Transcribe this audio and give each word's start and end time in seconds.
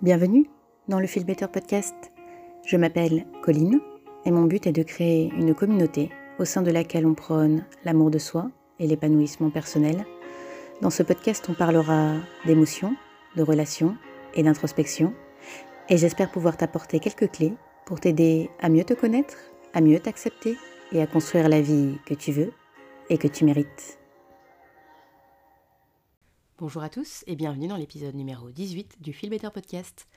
Bienvenue 0.00 0.46
dans 0.86 1.00
le 1.00 1.08
Feel 1.08 1.24
Better 1.24 1.48
Podcast. 1.48 2.12
Je 2.64 2.76
m'appelle 2.76 3.26
Colline 3.42 3.80
et 4.24 4.30
mon 4.30 4.44
but 4.44 4.64
est 4.68 4.72
de 4.72 4.84
créer 4.84 5.28
une 5.36 5.56
communauté 5.56 6.12
au 6.38 6.44
sein 6.44 6.62
de 6.62 6.70
laquelle 6.70 7.04
on 7.04 7.14
prône 7.14 7.64
l'amour 7.84 8.12
de 8.12 8.18
soi 8.18 8.48
et 8.78 8.86
l'épanouissement 8.86 9.50
personnel. 9.50 10.06
Dans 10.82 10.90
ce 10.90 11.02
podcast, 11.02 11.46
on 11.48 11.54
parlera 11.54 12.12
d'émotions, 12.46 12.94
de 13.34 13.42
relations 13.42 13.96
et 14.34 14.44
d'introspection 14.44 15.12
et 15.88 15.96
j'espère 15.96 16.30
pouvoir 16.30 16.56
t'apporter 16.56 17.00
quelques 17.00 17.32
clés 17.32 17.54
pour 17.84 17.98
t'aider 17.98 18.50
à 18.60 18.68
mieux 18.68 18.84
te 18.84 18.94
connaître, 18.94 19.36
à 19.74 19.80
mieux 19.80 19.98
t'accepter 19.98 20.56
et 20.92 21.02
à 21.02 21.08
construire 21.08 21.48
la 21.48 21.60
vie 21.60 21.98
que 22.06 22.14
tu 22.14 22.30
veux 22.30 22.52
et 23.10 23.18
que 23.18 23.26
tu 23.26 23.44
mérites. 23.44 23.97
Bonjour 26.60 26.82
à 26.82 26.88
tous 26.88 27.22
et 27.28 27.36
bienvenue 27.36 27.68
dans 27.68 27.76
l'épisode 27.76 28.16
numéro 28.16 28.50
18 28.50 29.00
du 29.00 29.12
Feel 29.12 29.30
Better 29.30 29.50
Podcast. 29.54 30.08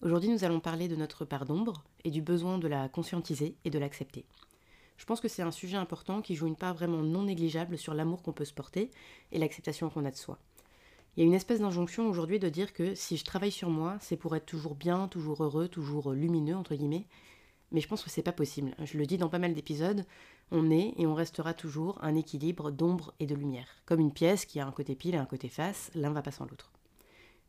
Aujourd'hui 0.00 0.30
nous 0.30 0.44
allons 0.44 0.58
parler 0.58 0.88
de 0.88 0.96
notre 0.96 1.26
part 1.26 1.44
d'ombre 1.44 1.84
et 2.04 2.10
du 2.10 2.22
besoin 2.22 2.56
de 2.56 2.68
la 2.68 2.88
conscientiser 2.88 3.54
et 3.66 3.70
de 3.70 3.78
l'accepter. 3.78 4.24
Je 4.96 5.04
pense 5.04 5.20
que 5.20 5.28
c'est 5.28 5.42
un 5.42 5.50
sujet 5.50 5.76
important 5.76 6.22
qui 6.22 6.36
joue 6.36 6.46
une 6.46 6.56
part 6.56 6.72
vraiment 6.72 7.02
non 7.02 7.24
négligeable 7.24 7.76
sur 7.76 7.92
l'amour 7.92 8.22
qu'on 8.22 8.32
peut 8.32 8.46
se 8.46 8.54
porter 8.54 8.90
et 9.30 9.38
l'acceptation 9.38 9.90
qu'on 9.90 10.06
a 10.06 10.10
de 10.10 10.16
soi. 10.16 10.38
Il 11.16 11.20
y 11.20 11.22
a 11.22 11.26
une 11.26 11.34
espèce 11.34 11.60
d'injonction 11.60 12.08
aujourd'hui 12.08 12.38
de 12.38 12.48
dire 12.48 12.72
que 12.72 12.94
si 12.94 13.18
je 13.18 13.24
travaille 13.26 13.52
sur 13.52 13.68
moi, 13.68 13.98
c'est 14.00 14.16
pour 14.16 14.34
être 14.34 14.46
toujours 14.46 14.76
bien, 14.76 15.06
toujours 15.06 15.44
heureux, 15.44 15.68
toujours 15.68 16.12
lumineux, 16.12 16.56
entre 16.56 16.76
guillemets. 16.76 17.04
Mais 17.72 17.80
je 17.80 17.88
pense 17.88 18.02
que 18.02 18.10
c'est 18.10 18.22
pas 18.22 18.32
possible. 18.32 18.74
Je 18.84 18.98
le 18.98 19.06
dis 19.06 19.18
dans 19.18 19.28
pas 19.28 19.38
mal 19.38 19.54
d'épisodes, 19.54 20.04
on 20.50 20.70
est 20.70 20.94
et 20.96 21.06
on 21.06 21.14
restera 21.14 21.54
toujours 21.54 21.98
un 22.02 22.16
équilibre 22.16 22.70
d'ombre 22.70 23.14
et 23.20 23.26
de 23.26 23.34
lumière. 23.34 23.68
Comme 23.86 24.00
une 24.00 24.12
pièce 24.12 24.44
qui 24.44 24.58
a 24.58 24.66
un 24.66 24.72
côté 24.72 24.96
pile 24.96 25.14
et 25.14 25.18
un 25.18 25.26
côté 25.26 25.48
face, 25.48 25.90
l'un 25.94 26.10
va 26.10 26.22
pas 26.22 26.32
sans 26.32 26.46
l'autre. 26.46 26.72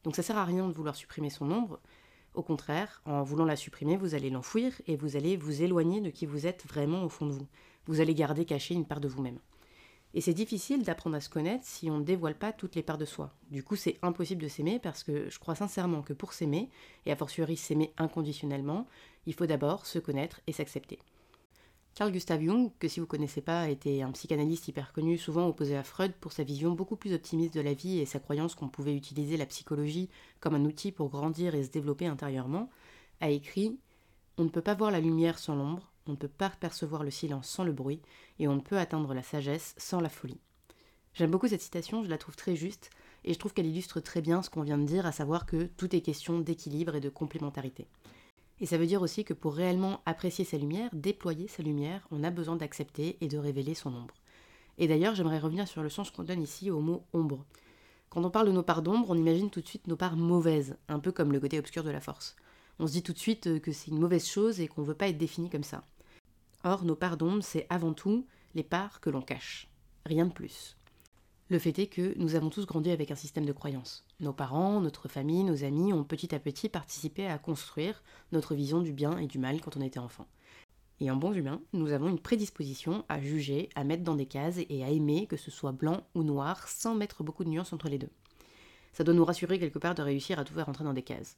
Donc 0.04 0.16
ça 0.16 0.24
sert 0.24 0.38
à 0.38 0.46
rien 0.46 0.68
de 0.68 0.74
vouloir 0.74 0.96
supprimer 0.96 1.30
son 1.30 1.52
ombre. 1.52 1.80
Au 2.34 2.44
contraire, 2.44 3.02
en 3.06 3.24
voulant 3.24 3.46
la 3.46 3.56
supprimer, 3.56 3.98
vous 3.98 4.16
allez 4.16 4.30
l'enfouir 4.30 4.74
et 4.88 4.96
vous 4.96 5.16
allez 5.16 5.36
vous 5.38 5.64
éloigner 5.64 6.02
de 6.02 6.10
qui 6.10 6.26
vous 6.26 6.46
êtes 6.46 6.66
vraiment 6.66 7.04
au 7.04 7.10
fond 7.10 7.26
de 7.26 7.34
vous. 7.34 7.48
Vous 7.88 8.00
allez 8.00 8.14
garder 8.14 8.46
caché 8.46 8.74
une 8.74 8.86
part 8.86 9.02
de 9.02 9.08
vous-même. 9.08 9.40
Et 10.14 10.22
c'est 10.22 10.34
difficile 10.34 10.84
d'apprendre 10.84 11.16
à 11.16 11.22
se 11.22 11.30
connaître 11.30 11.66
si 11.66 11.90
on 11.90 12.00
ne 12.00 12.04
dévoile 12.04 12.38
pas 12.38 12.52
toutes 12.52 12.76
les 12.76 12.84
parts 12.84 12.98
de 12.98 13.06
soi. 13.06 13.34
Du 13.50 13.64
coup, 13.64 13.76
c'est 13.76 13.98
impossible 14.02 14.42
de 14.42 14.50
s'aimer 14.50 14.80
parce 14.80 15.04
que 15.04 15.30
je 15.30 15.40
crois 15.40 15.56
sincèrement 15.56 16.02
que 16.02 16.14
pour 16.14 16.34
s'aimer, 16.34 16.70
et 17.06 17.12
a 17.12 17.16
fortiori 17.16 17.56
s'aimer 17.56 17.94
inconditionnellement, 17.98 18.88
il 19.26 19.34
faut 19.34 19.46
d'abord 19.46 19.86
se 19.86 20.00
connaître 20.00 20.42
et 20.48 20.52
s'accepter. 20.52 21.00
Carl 21.94 22.12
Gustav 22.12 22.42
Jung, 22.42 22.72
que 22.80 22.88
si 22.88 23.00
vous 23.00 23.06
ne 23.06 23.10
connaissez 23.10 23.42
pas, 23.42 23.70
était 23.70 24.02
un 24.02 24.12
psychanalyste 24.12 24.68
hyper 24.68 24.94
connu, 24.94 25.18
souvent 25.18 25.48
opposé 25.48 25.76
à 25.76 25.84
Freud 25.84 26.14
pour 26.22 26.32
sa 26.32 26.44
vision 26.44 26.72
beaucoup 26.72 26.96
plus 26.96 27.14
optimiste 27.14 27.54
de 27.54 27.62
la 27.62 27.74
vie 27.74 28.00
et 28.00 28.06
sa 28.06 28.20
croyance 28.20 28.56
qu'on 28.56 28.70
pouvait 28.70 28.96
utiliser 28.96 29.36
la 29.36 29.46
psychologie 29.46 30.10
comme 30.40 30.56
un 30.56 30.64
outil 30.64 30.94
pour 30.94 31.10
grandir 31.10 31.54
et 31.54 31.64
se 31.64 31.70
développer 31.70 32.08
intérieurement, 32.08 32.70
a 33.20 33.30
écrit 33.30 33.78
On 34.38 34.46
ne 34.46 34.50
peut 34.50 34.62
pas 34.62 34.74
voir 34.74 34.90
la 34.90 35.02
lumière 35.02 35.38
sans 35.38 35.56
l'ombre, 35.56 35.91
on 36.08 36.12
ne 36.12 36.18
peut 36.18 36.28
pas 36.28 36.50
percevoir 36.50 37.04
le 37.04 37.12
silence 37.12 37.48
sans 37.48 37.64
le 37.64 37.72
bruit, 37.72 38.02
et 38.40 38.48
on 38.48 38.56
ne 38.56 38.62
peut 38.62 38.78
atteindre 38.78 39.14
la 39.14 39.24
sagesse 39.24 39.76
sans 39.78 40.02
la 40.02 40.10
folie. 40.10 40.40
J'aime 41.14 41.32
beaucoup 41.32 41.48
cette 41.48 41.62
citation, 41.62 42.04
je 42.04 42.10
la 42.10 42.18
trouve 42.18 42.36
très 42.36 42.56
juste, 42.56 42.90
et 43.24 43.34
je 43.34 43.40
trouve 43.40 43.54
qu'elle 43.54 43.68
illustre 43.68 44.00
très 44.00 44.22
bien 44.22 44.42
ce 44.42 44.50
qu'on 44.50 44.64
vient 44.64 44.78
de 44.78 44.86
dire, 44.86 45.06
à 45.06 45.12
savoir 45.12 45.46
que 45.46 45.64
tout 45.64 45.96
est 45.96 46.02
question 46.02 46.40
d'équilibre 46.40 46.96
et 46.96 47.02
de 47.02 47.10
complémentarité. 47.10 47.88
Et 48.60 48.66
ça 48.66 48.78
veut 48.78 48.86
dire 48.86 49.02
aussi 49.02 49.24
que 49.24 49.34
pour 49.34 49.56
réellement 49.56 50.02
apprécier 50.06 50.46
sa 50.46 50.58
lumière, 50.58 50.90
déployer 50.94 51.48
sa 51.48 51.64
lumière, 51.64 52.08
on 52.12 52.24
a 52.24 52.30
besoin 52.30 52.56
d'accepter 52.56 53.18
et 53.20 53.28
de 53.28 53.38
révéler 53.38 53.74
son 53.74 53.94
ombre. 53.94 54.14
Et 54.78 54.88
d'ailleurs, 54.88 55.16
j'aimerais 55.16 55.40
revenir 55.40 55.68
sur 55.68 55.84
le 55.84 55.90
sens 55.90 56.12
qu'on 56.12 56.24
donne 56.24 56.42
ici 56.42 56.72
au 56.72 56.80
mot 56.80 57.04
ombre. 57.14 57.44
Quand 58.10 58.24
on 58.24 58.30
parle 58.30 58.48
de 58.48 58.52
nos 58.52 58.64
parts 58.64 58.82
d'ombre, 58.82 59.10
on 59.10 59.16
imagine 59.16 59.50
tout 59.50 59.62
de 59.62 59.68
suite 59.68 59.88
nos 59.88 59.96
parts 59.96 60.16
mauvaises, 60.16 60.78
un 60.88 61.00
peu 61.00 61.12
comme 61.12 61.32
le 61.32 61.40
côté 61.40 61.60
obscur 61.60 61.84
de 61.84 61.90
la 61.90 62.02
force. 62.02 62.36
On 62.82 62.88
se 62.88 62.94
dit 62.94 63.04
tout 63.04 63.14
de 63.14 63.20
suite 63.20 63.46
euh, 63.46 63.60
que 63.60 63.72
c'est 63.72 63.92
une 63.92 64.00
mauvaise 64.00 64.28
chose 64.28 64.60
et 64.60 64.68
qu'on 64.68 64.82
ne 64.82 64.88
veut 64.88 64.96
pas 64.96 65.08
être 65.08 65.18
défini 65.20 65.52
comme 65.52 65.64
ça. 65.64 65.84
Or, 66.64 66.84
nos 66.84 66.96
parts 66.96 67.16
d'ombre, 67.16 67.44
c'est 67.44 67.68
avant 67.70 67.94
tout 67.94 68.26
les 68.56 68.64
parts 68.64 69.00
que 69.02 69.12
l'on 69.12 69.22
cache. 69.22 69.70
Rien 70.04 70.26
de 70.26 70.34
plus. 70.34 70.76
Le 71.50 71.60
fait 71.60 71.78
est 71.78 71.86
que 71.86 72.18
nous 72.18 72.34
avons 72.34 72.50
tous 72.50 72.66
grandi 72.66 72.90
avec 72.90 73.12
un 73.12 73.16
système 73.16 73.46
de 73.46 73.52
croyances. 73.52 74.04
Nos 74.20 74.34
parents, 74.34 74.82
notre 74.82 75.08
famille, 75.08 75.44
nos 75.44 75.64
amis 75.64 75.94
ont 75.94 76.04
petit 76.04 76.34
à 76.34 76.40
petit 76.40 76.70
participé 76.70 77.28
à 77.28 77.38
construire 77.38 78.02
notre 78.32 78.56
vision 78.56 78.82
du 78.82 78.94
bien 78.94 79.16
et 79.20 79.28
du 79.28 79.38
mal 79.38 79.62
quand 79.62 79.78
on 79.78 79.82
était 79.82 80.00
enfant. 80.00 80.26
Et 81.00 81.12
en 81.12 81.18
bons 81.18 81.34
humains, 81.34 81.62
nous 81.74 81.92
avons 81.92 82.10
une 82.10 82.20
prédisposition 82.20 83.06
à 83.10 83.22
juger, 83.22 83.70
à 83.76 83.84
mettre 83.84 84.04
dans 84.04 84.16
des 84.16 84.26
cases 84.26 84.58
et 84.58 84.84
à 84.84 84.90
aimer 84.90 85.28
que 85.28 85.38
ce 85.38 85.52
soit 85.52 85.72
blanc 85.72 86.02
ou 86.16 86.24
noir 86.24 86.68
sans 86.68 86.96
mettre 86.96 87.24
beaucoup 87.24 87.44
de 87.44 87.50
nuances 87.50 87.74
entre 87.74 87.90
les 87.90 88.00
deux. 88.00 88.10
Ça 88.94 89.04
doit 89.04 89.14
nous 89.14 89.26
rassurer 89.26 89.60
quelque 89.60 89.80
part 89.80 89.94
de 89.94 90.02
réussir 90.02 90.40
à 90.40 90.46
tout 90.46 90.56
faire 90.56 90.68
entrer 90.68 90.84
dans 90.84 90.94
des 90.94 91.04
cases. 91.04 91.38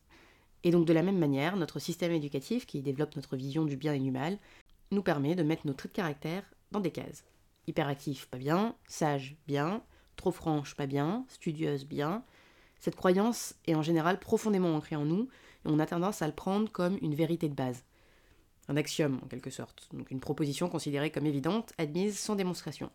Et 0.64 0.72
donc 0.72 0.86
de 0.86 0.94
la 0.94 1.04
même 1.04 1.18
manière, 1.18 1.58
notre 1.58 1.80
système 1.80 2.12
éducatif, 2.12 2.66
qui 2.66 2.82
développe 2.82 3.16
notre 3.16 3.36
vision 3.36 3.66
du 3.66 3.76
bien 3.76 3.94
et 3.94 4.00
du 4.00 4.12
mal, 4.12 4.38
nous 4.92 5.04
permet 5.04 5.36
de 5.36 5.44
mettre 5.44 5.68
nos 5.68 5.74
traits 5.74 5.92
de 5.92 5.98
caractère 5.98 6.44
dans 6.72 6.80
des 6.80 6.92
cases. 6.92 7.26
Hyperactif, 7.68 8.28
pas 8.28 8.38
bien, 8.38 8.76
sage, 8.88 9.36
bien, 9.48 9.84
trop 10.16 10.32
franche, 10.32 10.76
pas 10.76 10.88
bien, 10.88 11.26
studieuse, 11.28 11.86
bien. 11.86 12.24
Cette 12.80 12.96
croyance 12.96 13.56
est 13.66 13.76
en 13.76 13.82
général 13.82 14.20
profondément 14.20 14.76
ancrée 14.76 14.96
en 14.96 15.06
nous 15.06 15.30
et 15.66 15.70
on 15.70 15.80
a 15.80 15.86
tendance 15.86 16.22
à 16.22 16.28
le 16.28 16.34
prendre 16.34 16.72
comme 16.72 16.98
une 17.02 17.16
vérité 17.16 17.50
de 17.50 17.56
base. 17.56 17.84
Un 18.70 18.78
axiome 18.78 19.20
en 19.24 19.28
quelque 19.28 19.50
sorte, 19.50 19.90
donc 19.94 20.12
une 20.12 20.20
proposition 20.22 20.70
considérée 20.70 21.12
comme 21.12 21.26
évidente, 21.26 21.74
admise 21.78 22.18
sans 22.18 22.36
démonstration. 22.36 22.92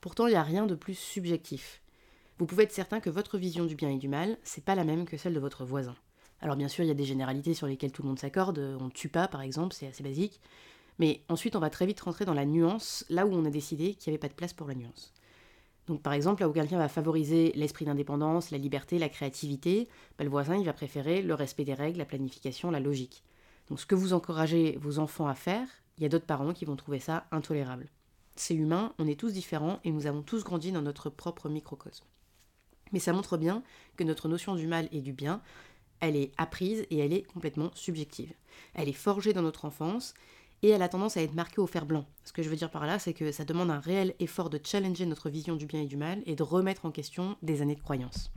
Pourtant, 0.00 0.26
il 0.26 0.30
n'y 0.30 0.36
a 0.36 0.42
rien 0.42 0.66
de 0.66 0.76
plus 0.76 0.96
subjectif. 0.96 1.82
Vous 2.38 2.46
pouvez 2.46 2.64
être 2.64 2.72
certain 2.72 3.00
que 3.00 3.10
votre 3.10 3.36
vision 3.36 3.64
du 3.64 3.74
bien 3.74 3.90
et 3.90 3.98
du 3.98 4.06
mal, 4.06 4.38
c'est 4.44 4.64
pas 4.64 4.76
la 4.76 4.84
même 4.84 5.06
que 5.06 5.16
celle 5.16 5.34
de 5.34 5.40
votre 5.40 5.64
voisin. 5.64 5.96
Alors 6.40 6.56
bien 6.56 6.68
sûr, 6.68 6.84
il 6.84 6.88
y 6.88 6.92
a 6.92 6.94
des 6.94 7.04
généralités 7.04 7.54
sur 7.54 7.66
lesquelles 7.66 7.92
tout 7.92 8.02
le 8.02 8.08
monde 8.08 8.18
s'accorde, 8.18 8.58
on 8.80 8.86
ne 8.86 8.90
tue 8.90 9.08
pas 9.08 9.28
par 9.28 9.42
exemple, 9.42 9.74
c'est 9.74 9.88
assez 9.88 10.02
basique, 10.02 10.40
mais 10.98 11.22
ensuite 11.28 11.56
on 11.56 11.60
va 11.60 11.70
très 11.70 11.86
vite 11.86 12.00
rentrer 12.00 12.24
dans 12.24 12.34
la 12.34 12.44
nuance, 12.44 13.04
là 13.08 13.26
où 13.26 13.32
on 13.32 13.44
a 13.44 13.50
décidé 13.50 13.94
qu'il 13.94 14.10
n'y 14.10 14.14
avait 14.14 14.20
pas 14.20 14.28
de 14.28 14.34
place 14.34 14.52
pour 14.52 14.68
la 14.68 14.74
nuance. 14.74 15.12
Donc 15.88 16.02
par 16.02 16.12
exemple, 16.12 16.42
là 16.42 16.48
où 16.48 16.52
quelqu'un 16.52 16.78
va 16.78 16.88
favoriser 16.88 17.52
l'esprit 17.54 17.86
d'indépendance, 17.86 18.50
la 18.50 18.58
liberté, 18.58 18.98
la 18.98 19.08
créativité, 19.08 19.88
bah, 20.18 20.24
le 20.24 20.30
voisin 20.30 20.56
il 20.56 20.64
va 20.64 20.74
préférer 20.74 21.22
le 21.22 21.34
respect 21.34 21.64
des 21.64 21.74
règles, 21.74 21.98
la 21.98 22.04
planification, 22.04 22.70
la 22.70 22.78
logique. 22.78 23.24
Donc 23.68 23.80
ce 23.80 23.86
que 23.86 23.94
vous 23.94 24.12
encouragez 24.12 24.78
vos 24.80 24.98
enfants 24.98 25.26
à 25.26 25.34
faire, 25.34 25.66
il 25.96 26.02
y 26.02 26.06
a 26.06 26.08
d'autres 26.08 26.26
parents 26.26 26.52
qui 26.52 26.64
vont 26.64 26.76
trouver 26.76 27.00
ça 27.00 27.26
intolérable. 27.32 27.88
C'est 28.36 28.54
humain, 28.54 28.92
on 28.98 29.08
est 29.08 29.18
tous 29.18 29.32
différents 29.32 29.80
et 29.82 29.90
nous 29.90 30.06
avons 30.06 30.22
tous 30.22 30.44
grandi 30.44 30.72
dans 30.72 30.82
notre 30.82 31.10
propre 31.10 31.48
microcosme. 31.48 32.04
Mais 32.92 33.00
ça 33.00 33.12
montre 33.12 33.36
bien 33.36 33.62
que 33.96 34.04
notre 34.04 34.28
notion 34.28 34.54
du 34.54 34.66
mal 34.66 34.88
et 34.92 35.00
du 35.00 35.12
bien, 35.12 35.42
elle 36.00 36.16
est 36.16 36.32
apprise 36.38 36.86
et 36.90 36.98
elle 36.98 37.12
est 37.12 37.22
complètement 37.22 37.70
subjective. 37.74 38.32
Elle 38.74 38.88
est 38.88 38.92
forgée 38.92 39.32
dans 39.32 39.42
notre 39.42 39.64
enfance 39.64 40.14
et 40.62 40.70
elle 40.70 40.82
a 40.82 40.88
tendance 40.88 41.16
à 41.16 41.22
être 41.22 41.34
marquée 41.34 41.60
au 41.60 41.66
fer 41.66 41.86
blanc. 41.86 42.06
Ce 42.24 42.32
que 42.32 42.42
je 42.42 42.48
veux 42.48 42.56
dire 42.56 42.70
par 42.70 42.86
là, 42.86 42.98
c'est 42.98 43.14
que 43.14 43.32
ça 43.32 43.44
demande 43.44 43.70
un 43.70 43.80
réel 43.80 44.14
effort 44.18 44.50
de 44.50 44.60
challenger 44.62 45.06
notre 45.06 45.30
vision 45.30 45.56
du 45.56 45.66
bien 45.66 45.82
et 45.82 45.86
du 45.86 45.96
mal 45.96 46.22
et 46.26 46.34
de 46.34 46.42
remettre 46.42 46.84
en 46.84 46.90
question 46.90 47.36
des 47.42 47.62
années 47.62 47.76
de 47.76 47.80
croyances. 47.80 48.32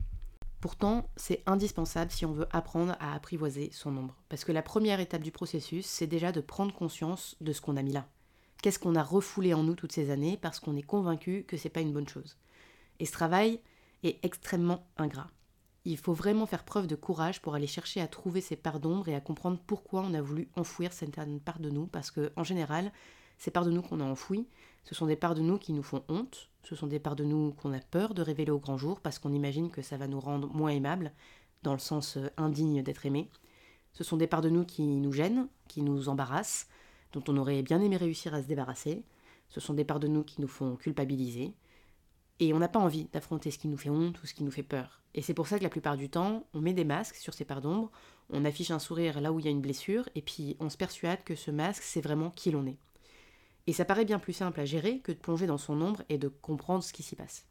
Pourtant, 0.60 1.10
c'est 1.16 1.42
indispensable 1.46 2.12
si 2.12 2.24
on 2.24 2.32
veut 2.32 2.46
apprendre 2.52 2.94
à 3.00 3.14
apprivoiser 3.14 3.70
son 3.72 3.96
ombre. 3.96 4.16
Parce 4.28 4.44
que 4.44 4.52
la 4.52 4.62
première 4.62 5.00
étape 5.00 5.22
du 5.22 5.32
processus, 5.32 5.86
c'est 5.86 6.06
déjà 6.06 6.30
de 6.30 6.40
prendre 6.40 6.72
conscience 6.72 7.34
de 7.40 7.52
ce 7.52 7.60
qu'on 7.60 7.76
a 7.76 7.82
mis 7.82 7.92
là. 7.92 8.06
Qu'est-ce 8.62 8.78
qu'on 8.78 8.94
a 8.94 9.02
refoulé 9.02 9.54
en 9.54 9.64
nous 9.64 9.74
toutes 9.74 9.90
ces 9.90 10.10
années 10.10 10.38
parce 10.40 10.60
qu'on 10.60 10.76
est 10.76 10.82
convaincu 10.82 11.44
que 11.48 11.56
c'est 11.56 11.68
pas 11.68 11.80
une 11.80 11.92
bonne 11.92 12.08
chose. 12.08 12.36
Et 13.00 13.06
ce 13.06 13.12
travail 13.12 13.58
est 14.04 14.24
extrêmement 14.24 14.86
ingrat. 14.98 15.26
Il 15.84 15.96
faut 15.96 16.12
vraiment 16.12 16.46
faire 16.46 16.64
preuve 16.64 16.86
de 16.86 16.94
courage 16.94 17.42
pour 17.42 17.54
aller 17.54 17.66
chercher 17.66 18.00
à 18.00 18.06
trouver 18.06 18.40
ces 18.40 18.54
parts 18.54 18.78
d'ombre 18.78 19.08
et 19.08 19.14
à 19.16 19.20
comprendre 19.20 19.58
pourquoi 19.66 20.02
on 20.02 20.14
a 20.14 20.22
voulu 20.22 20.48
enfouir 20.54 20.92
certaines 20.92 21.40
parts 21.40 21.58
de 21.58 21.70
nous, 21.70 21.86
parce 21.86 22.10
que 22.10 22.32
en 22.36 22.44
général, 22.44 22.92
ces 23.38 23.50
parts 23.50 23.64
de 23.64 23.72
nous 23.72 23.82
qu'on 23.82 24.00
a 24.00 24.04
enfouies, 24.04 24.46
ce 24.84 24.94
sont 24.94 25.06
des 25.06 25.16
parts 25.16 25.34
de 25.34 25.40
nous 25.40 25.58
qui 25.58 25.72
nous 25.72 25.82
font 25.82 26.04
honte, 26.08 26.48
ce 26.62 26.76
sont 26.76 26.86
des 26.86 27.00
parts 27.00 27.16
de 27.16 27.24
nous 27.24 27.52
qu'on 27.52 27.72
a 27.72 27.80
peur 27.80 28.14
de 28.14 28.22
révéler 28.22 28.52
au 28.52 28.58
grand 28.58 28.78
jour, 28.78 29.00
parce 29.00 29.18
qu'on 29.18 29.32
imagine 29.32 29.70
que 29.70 29.82
ça 29.82 29.96
va 29.96 30.06
nous 30.06 30.20
rendre 30.20 30.48
moins 30.54 30.70
aimables, 30.70 31.12
dans 31.64 31.72
le 31.72 31.78
sens 31.80 32.16
euh, 32.16 32.28
indigne 32.36 32.82
d'être 32.82 33.06
aimé. 33.06 33.28
Ce 33.92 34.04
sont 34.04 34.16
des 34.16 34.26
parts 34.26 34.40
de 34.40 34.50
nous 34.50 34.64
qui 34.64 34.82
nous 34.82 35.12
gênent, 35.12 35.48
qui 35.68 35.82
nous 35.82 36.08
embarrassent, 36.08 36.68
dont 37.12 37.22
on 37.28 37.36
aurait 37.36 37.62
bien 37.62 37.80
aimé 37.80 37.96
réussir 37.96 38.34
à 38.34 38.42
se 38.42 38.46
débarrasser. 38.46 39.04
Ce 39.48 39.60
sont 39.60 39.74
des 39.74 39.84
parts 39.84 40.00
de 40.00 40.08
nous 40.08 40.24
qui 40.24 40.40
nous 40.40 40.48
font 40.48 40.76
culpabiliser. 40.76 41.52
Et 42.42 42.52
on 42.52 42.58
n'a 42.58 42.66
pas 42.66 42.80
envie 42.80 43.04
d'affronter 43.12 43.52
ce 43.52 43.58
qui 43.58 43.68
nous 43.68 43.76
fait 43.76 43.88
honte 43.88 44.20
ou 44.20 44.26
ce 44.26 44.34
qui 44.34 44.42
nous 44.42 44.50
fait 44.50 44.64
peur. 44.64 45.00
Et 45.14 45.22
c'est 45.22 45.32
pour 45.32 45.46
ça 45.46 45.58
que 45.58 45.62
la 45.62 45.68
plupart 45.68 45.96
du 45.96 46.08
temps, 46.08 46.44
on 46.54 46.60
met 46.60 46.72
des 46.72 46.82
masques 46.82 47.14
sur 47.14 47.34
ces 47.34 47.44
parts 47.44 47.60
d'ombre, 47.60 47.92
on 48.30 48.44
affiche 48.44 48.72
un 48.72 48.80
sourire 48.80 49.20
là 49.20 49.32
où 49.32 49.38
il 49.38 49.44
y 49.44 49.48
a 49.48 49.52
une 49.52 49.60
blessure, 49.60 50.08
et 50.16 50.22
puis 50.22 50.56
on 50.58 50.68
se 50.68 50.76
persuade 50.76 51.22
que 51.22 51.36
ce 51.36 51.52
masque, 51.52 51.84
c'est 51.84 52.00
vraiment 52.00 52.30
qui 52.30 52.50
l'on 52.50 52.66
est. 52.66 52.78
Et 53.68 53.72
ça 53.72 53.84
paraît 53.84 54.04
bien 54.04 54.18
plus 54.18 54.32
simple 54.32 54.58
à 54.58 54.64
gérer 54.64 54.98
que 54.98 55.12
de 55.12 55.18
plonger 55.18 55.46
dans 55.46 55.56
son 55.56 55.80
ombre 55.80 56.02
et 56.08 56.18
de 56.18 56.26
comprendre 56.26 56.82
ce 56.82 56.92
qui 56.92 57.04
s'y 57.04 57.14
passe. 57.14 57.46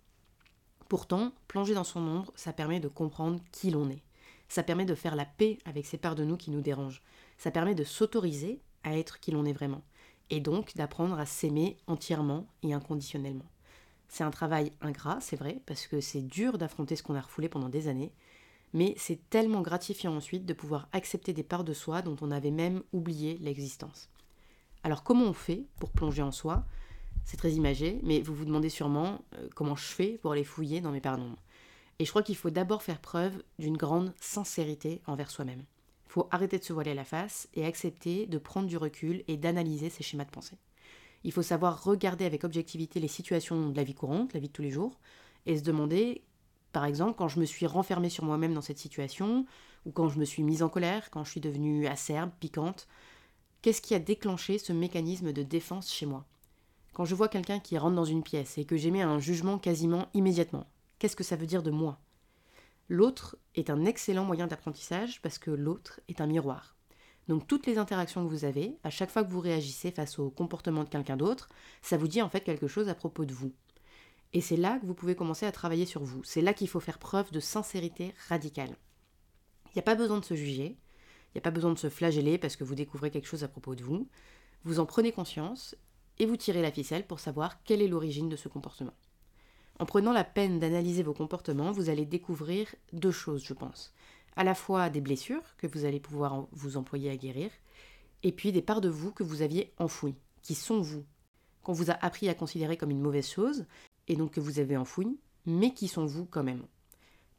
Pourtant, 0.89 1.31
plonger 1.47 1.73
dans 1.73 1.85
son 1.85 2.05
ombre, 2.05 2.33
ça 2.35 2.51
permet 2.51 2.81
de 2.81 2.89
comprendre 2.89 3.39
qui 3.53 3.71
l'on 3.71 3.89
est. 3.89 4.03
Ça 4.49 4.61
permet 4.61 4.83
de 4.83 4.93
faire 4.93 5.15
la 5.15 5.23
paix 5.23 5.57
avec 5.63 5.85
ces 5.85 5.99
parts 5.99 6.15
de 6.15 6.25
nous 6.25 6.35
qui 6.35 6.51
nous 6.51 6.59
dérangent. 6.59 7.01
Ça 7.37 7.49
permet 7.49 7.75
de 7.75 7.85
s'autoriser 7.85 8.59
à 8.83 8.97
être 8.97 9.21
qui 9.21 9.31
l'on 9.31 9.45
est 9.45 9.53
vraiment. 9.53 9.83
Et 10.29 10.41
donc 10.41 10.75
d'apprendre 10.75 11.17
à 11.17 11.25
s'aimer 11.25 11.77
entièrement 11.87 12.45
et 12.61 12.73
inconditionnellement. 12.73 13.45
C'est 14.11 14.25
un 14.25 14.29
travail 14.29 14.73
ingrat, 14.81 15.19
c'est 15.21 15.37
vrai, 15.37 15.61
parce 15.65 15.87
que 15.87 16.01
c'est 16.01 16.21
dur 16.21 16.57
d'affronter 16.57 16.97
ce 16.97 17.01
qu'on 17.01 17.15
a 17.15 17.21
refoulé 17.21 17.47
pendant 17.47 17.69
des 17.69 17.87
années, 17.87 18.11
mais 18.73 18.93
c'est 18.97 19.29
tellement 19.29 19.61
gratifiant 19.61 20.13
ensuite 20.13 20.45
de 20.45 20.53
pouvoir 20.53 20.89
accepter 20.91 21.31
des 21.31 21.43
parts 21.43 21.63
de 21.63 21.71
soi 21.71 22.01
dont 22.01 22.17
on 22.19 22.29
avait 22.29 22.51
même 22.51 22.83
oublié 22.91 23.37
l'existence. 23.39 24.09
Alors 24.83 25.03
comment 25.03 25.23
on 25.23 25.33
fait 25.33 25.63
pour 25.79 25.91
plonger 25.91 26.21
en 26.21 26.33
soi? 26.33 26.65
C'est 27.23 27.37
très 27.37 27.53
imagé, 27.53 28.01
mais 28.03 28.19
vous 28.19 28.35
vous 28.35 28.43
demandez 28.43 28.67
sûrement 28.67 29.23
euh, 29.35 29.47
comment 29.55 29.77
je 29.77 29.85
fais 29.85 30.19
pour 30.21 30.33
les 30.33 30.43
fouiller 30.43 30.81
dans 30.81 30.91
mes 30.91 30.99
parts 30.99 31.17
d'ombre. 31.17 31.41
Et 31.99 32.03
je 32.03 32.09
crois 32.09 32.21
qu'il 32.21 32.35
faut 32.35 32.49
d'abord 32.49 32.83
faire 32.83 32.99
preuve 32.99 33.41
d'une 33.59 33.77
grande 33.77 34.13
sincérité 34.19 35.01
envers 35.07 35.31
soi-même. 35.31 35.63
Il 36.07 36.11
faut 36.11 36.27
arrêter 36.31 36.59
de 36.59 36.65
se 36.65 36.73
voiler 36.73 36.95
la 36.95 37.05
face 37.05 37.47
et 37.53 37.65
accepter 37.65 38.25
de 38.25 38.37
prendre 38.37 38.67
du 38.67 38.75
recul 38.75 39.23
et 39.29 39.37
d'analyser 39.37 39.89
ses 39.89 40.03
schémas 40.03 40.25
de 40.25 40.31
pensée. 40.31 40.57
Il 41.23 41.31
faut 41.31 41.41
savoir 41.41 41.83
regarder 41.83 42.25
avec 42.25 42.43
objectivité 42.43 42.99
les 42.99 43.07
situations 43.07 43.69
de 43.69 43.77
la 43.77 43.83
vie 43.83 43.93
courante, 43.93 44.33
la 44.33 44.39
vie 44.39 44.47
de 44.47 44.53
tous 44.53 44.61
les 44.61 44.71
jours, 44.71 44.99
et 45.45 45.57
se 45.57 45.63
demander, 45.63 46.23
par 46.71 46.85
exemple, 46.85 47.15
quand 47.17 47.27
je 47.27 47.39
me 47.39 47.45
suis 47.45 47.67
renfermée 47.67 48.09
sur 48.09 48.25
moi-même 48.25 48.53
dans 48.53 48.61
cette 48.61 48.79
situation, 48.79 49.45
ou 49.85 49.91
quand 49.91 50.09
je 50.09 50.19
me 50.19 50.25
suis 50.25 50.43
mise 50.43 50.63
en 50.63 50.69
colère, 50.69 51.09
quand 51.11 51.23
je 51.23 51.31
suis 51.31 51.41
devenue 51.41 51.87
acerbe, 51.87 52.31
piquante, 52.39 52.87
qu'est-ce 53.61 53.81
qui 53.81 53.95
a 53.95 53.99
déclenché 53.99 54.57
ce 54.57 54.73
mécanisme 54.73 55.33
de 55.33 55.43
défense 55.43 55.91
chez 55.91 56.05
moi? 56.05 56.25
Quand 56.93 57.05
je 57.05 57.15
vois 57.15 57.29
quelqu'un 57.29 57.59
qui 57.59 57.77
rentre 57.77 57.95
dans 57.95 58.05
une 58.05 58.23
pièce 58.23 58.57
et 58.57 58.65
que 58.65 58.77
j'émets 58.77 59.01
un 59.01 59.19
jugement 59.19 59.57
quasiment 59.57 60.07
immédiatement, 60.13 60.67
qu'est-ce 60.99 61.15
que 61.15 61.23
ça 61.23 61.35
veut 61.35 61.45
dire 61.45 61.63
de 61.63 61.71
moi? 61.71 61.99
L'autre 62.89 63.37
est 63.55 63.69
un 63.69 63.85
excellent 63.85 64.25
moyen 64.25 64.47
d'apprentissage 64.47 65.21
parce 65.21 65.37
que 65.37 65.51
l'autre 65.51 66.01
est 66.09 66.19
un 66.19 66.27
miroir. 66.27 66.75
Donc 67.31 67.47
toutes 67.47 67.65
les 67.65 67.77
interactions 67.77 68.25
que 68.25 68.29
vous 68.29 68.43
avez, 68.43 68.75
à 68.83 68.89
chaque 68.89 69.09
fois 69.09 69.23
que 69.23 69.31
vous 69.31 69.39
réagissez 69.39 69.89
face 69.89 70.19
au 70.19 70.29
comportement 70.29 70.83
de 70.83 70.89
quelqu'un 70.89 71.15
d'autre, 71.15 71.47
ça 71.81 71.95
vous 71.95 72.09
dit 72.09 72.21
en 72.21 72.27
fait 72.27 72.41
quelque 72.41 72.67
chose 72.67 72.89
à 72.89 72.93
propos 72.93 73.23
de 73.23 73.31
vous. 73.33 73.53
Et 74.33 74.41
c'est 74.41 74.57
là 74.57 74.79
que 74.79 74.85
vous 74.85 74.93
pouvez 74.93 75.15
commencer 75.15 75.45
à 75.45 75.53
travailler 75.53 75.85
sur 75.85 76.03
vous. 76.03 76.21
C'est 76.25 76.41
là 76.41 76.53
qu'il 76.53 76.67
faut 76.67 76.81
faire 76.81 76.99
preuve 76.99 77.31
de 77.31 77.39
sincérité 77.39 78.13
radicale. 78.27 78.75
Il 79.67 79.77
n'y 79.77 79.79
a 79.79 79.83
pas 79.83 79.95
besoin 79.95 80.19
de 80.19 80.25
se 80.25 80.35
juger, 80.35 80.75
il 80.75 81.35
n'y 81.35 81.39
a 81.39 81.41
pas 81.41 81.51
besoin 81.51 81.71
de 81.71 81.79
se 81.79 81.87
flageller 81.87 82.37
parce 82.37 82.57
que 82.57 82.65
vous 82.65 82.75
découvrez 82.75 83.11
quelque 83.11 83.29
chose 83.29 83.45
à 83.45 83.47
propos 83.47 83.75
de 83.75 83.83
vous. 83.85 84.09
Vous 84.65 84.81
en 84.81 84.85
prenez 84.85 85.13
conscience 85.13 85.77
et 86.19 86.25
vous 86.25 86.35
tirez 86.35 86.61
la 86.61 86.73
ficelle 86.73 87.07
pour 87.07 87.21
savoir 87.21 87.63
quelle 87.63 87.81
est 87.81 87.87
l'origine 87.87 88.27
de 88.27 88.35
ce 88.35 88.49
comportement. 88.49 88.97
En 89.79 89.85
prenant 89.85 90.11
la 90.11 90.25
peine 90.25 90.59
d'analyser 90.59 91.01
vos 91.01 91.13
comportements, 91.13 91.71
vous 91.71 91.89
allez 91.89 92.05
découvrir 92.05 92.75
deux 92.91 93.09
choses, 93.11 93.45
je 93.45 93.53
pense. 93.53 93.93
À 94.35 94.43
la 94.43 94.55
fois 94.55 94.89
des 94.89 95.01
blessures 95.01 95.55
que 95.57 95.67
vous 95.67 95.85
allez 95.85 95.99
pouvoir 95.99 96.47
vous 96.51 96.77
employer 96.77 97.09
à 97.09 97.17
guérir, 97.17 97.51
et 98.23 98.31
puis 98.31 98.51
des 98.51 98.61
parts 98.61 98.81
de 98.81 98.89
vous 98.89 99.11
que 99.11 99.23
vous 99.23 99.41
aviez 99.41 99.73
enfouies, 99.77 100.15
qui 100.41 100.55
sont 100.55 100.81
vous, 100.81 101.05
qu'on 101.63 101.73
vous 101.73 101.91
a 101.91 101.93
appris 102.05 102.29
à 102.29 102.33
considérer 102.33 102.77
comme 102.77 102.91
une 102.91 103.01
mauvaise 103.01 103.29
chose, 103.29 103.65
et 104.07 104.15
donc 104.15 104.31
que 104.31 104.39
vous 104.39 104.59
avez 104.59 104.77
enfouies, 104.77 105.19
mais 105.45 105.73
qui 105.73 105.87
sont 105.87 106.05
vous 106.05 106.25
quand 106.25 106.43
même. 106.43 106.63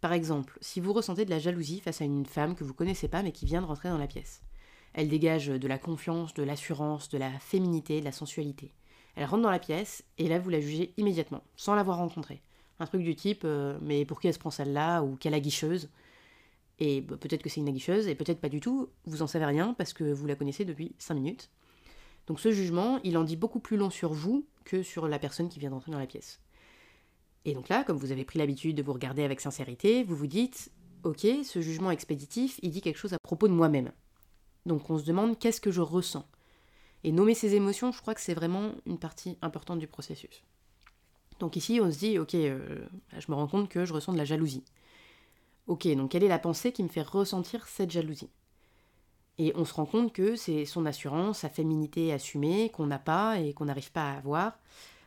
Par 0.00 0.12
exemple, 0.12 0.58
si 0.60 0.80
vous 0.80 0.92
ressentez 0.92 1.24
de 1.24 1.30
la 1.30 1.38
jalousie 1.38 1.80
face 1.80 2.00
à 2.00 2.04
une 2.04 2.26
femme 2.26 2.56
que 2.56 2.64
vous 2.64 2.74
connaissez 2.74 3.08
pas 3.08 3.22
mais 3.22 3.32
qui 3.32 3.46
vient 3.46 3.62
de 3.62 3.66
rentrer 3.66 3.88
dans 3.88 3.98
la 3.98 4.08
pièce. 4.08 4.42
Elle 4.94 5.08
dégage 5.08 5.46
de 5.46 5.68
la 5.68 5.78
confiance, 5.78 6.34
de 6.34 6.42
l'assurance, 6.42 7.08
de 7.08 7.18
la 7.18 7.30
féminité, 7.38 8.00
de 8.00 8.04
la 8.04 8.12
sensualité. 8.12 8.74
Elle 9.14 9.26
rentre 9.26 9.42
dans 9.42 9.50
la 9.50 9.58
pièce 9.58 10.04
et 10.18 10.28
là 10.28 10.38
vous 10.38 10.50
la 10.50 10.60
jugez 10.60 10.92
immédiatement, 10.96 11.44
sans 11.56 11.74
l'avoir 11.74 11.98
rencontrée. 11.98 12.42
Un 12.80 12.86
truc 12.86 13.02
du 13.02 13.14
type 13.14 13.42
euh, 13.44 13.78
mais 13.80 14.04
pour 14.04 14.20
qui 14.20 14.26
elle 14.26 14.34
se 14.34 14.38
prend 14.38 14.50
celle-là? 14.50 15.02
ou 15.02 15.16
quelle 15.16 15.34
aguicheuse? 15.34 15.88
Et 16.78 17.00
bah, 17.00 17.16
peut-être 17.16 17.42
que 17.42 17.48
c'est 17.48 17.60
une 17.60 17.68
aguicheuse 17.68 18.08
et 18.08 18.14
peut-être 18.14 18.40
pas 18.40 18.48
du 18.48 18.60
tout, 18.60 18.88
vous 19.04 19.22
en 19.22 19.26
savez 19.26 19.44
rien 19.44 19.74
parce 19.74 19.92
que 19.92 20.04
vous 20.04 20.26
la 20.26 20.34
connaissez 20.34 20.64
depuis 20.64 20.94
5 20.98 21.14
minutes. 21.14 21.50
Donc 22.26 22.40
ce 22.40 22.52
jugement, 22.52 23.00
il 23.04 23.16
en 23.18 23.24
dit 23.24 23.36
beaucoup 23.36 23.60
plus 23.60 23.76
long 23.76 23.90
sur 23.90 24.12
vous 24.12 24.46
que 24.64 24.82
sur 24.82 25.08
la 25.08 25.18
personne 25.18 25.48
qui 25.48 25.58
vient 25.58 25.70
d'entrer 25.70 25.92
dans 25.92 25.98
la 25.98 26.06
pièce. 26.06 26.40
Et 27.44 27.54
donc 27.54 27.68
là, 27.68 27.82
comme 27.84 27.96
vous 27.96 28.12
avez 28.12 28.24
pris 28.24 28.38
l'habitude 28.38 28.76
de 28.76 28.82
vous 28.82 28.92
regarder 28.92 29.24
avec 29.24 29.40
sincérité, 29.40 30.04
vous 30.04 30.16
vous 30.16 30.26
dites 30.26 30.70
Ok, 31.02 31.26
ce 31.44 31.60
jugement 31.60 31.90
expéditif, 31.90 32.60
il 32.62 32.70
dit 32.70 32.80
quelque 32.80 32.98
chose 32.98 33.12
à 33.12 33.18
propos 33.18 33.48
de 33.48 33.52
moi-même. 33.52 33.90
Donc 34.66 34.88
on 34.88 34.98
se 34.98 35.04
demande 35.04 35.36
qu'est-ce 35.36 35.60
que 35.60 35.72
je 35.72 35.80
ressens? 35.80 36.24
Et 37.02 37.10
nommer 37.10 37.34
ses 37.34 37.56
émotions, 37.56 37.90
je 37.90 38.00
crois 38.00 38.14
que 38.14 38.20
c'est 38.20 38.34
vraiment 38.34 38.70
une 38.86 38.98
partie 38.98 39.36
importante 39.42 39.80
du 39.80 39.88
processus. 39.88 40.44
Donc 41.40 41.56
ici, 41.56 41.80
on 41.82 41.90
se 41.90 41.98
dit 41.98 42.20
Ok, 42.20 42.36
euh, 42.36 42.86
je 43.18 43.26
me 43.28 43.34
rends 43.34 43.48
compte 43.48 43.68
que 43.68 43.84
je 43.84 43.92
ressens 43.92 44.12
de 44.12 44.18
la 44.18 44.24
jalousie. 44.24 44.62
Ok, 45.68 45.86
donc 45.94 46.10
quelle 46.10 46.24
est 46.24 46.28
la 46.28 46.40
pensée 46.40 46.72
qui 46.72 46.82
me 46.82 46.88
fait 46.88 47.02
ressentir 47.02 47.66
cette 47.68 47.90
jalousie? 47.90 48.30
Et 49.38 49.52
on 49.54 49.64
se 49.64 49.74
rend 49.74 49.86
compte 49.86 50.12
que 50.12 50.36
c'est 50.36 50.64
son 50.64 50.86
assurance, 50.86 51.38
sa 51.38 51.48
féminité 51.48 52.12
assumée, 52.12 52.70
qu'on 52.70 52.86
n'a 52.86 52.98
pas 52.98 53.38
et 53.38 53.54
qu'on 53.54 53.66
n'arrive 53.66 53.92
pas 53.92 54.10
à 54.10 54.16
avoir. 54.16 54.58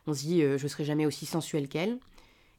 On 0.06 0.14
se 0.14 0.20
dit 0.20 0.42
euh, 0.42 0.58
Je 0.58 0.66
serai 0.66 0.84
jamais 0.84 1.06
aussi 1.06 1.26
sensuelle 1.26 1.68
qu'elle. 1.68 1.98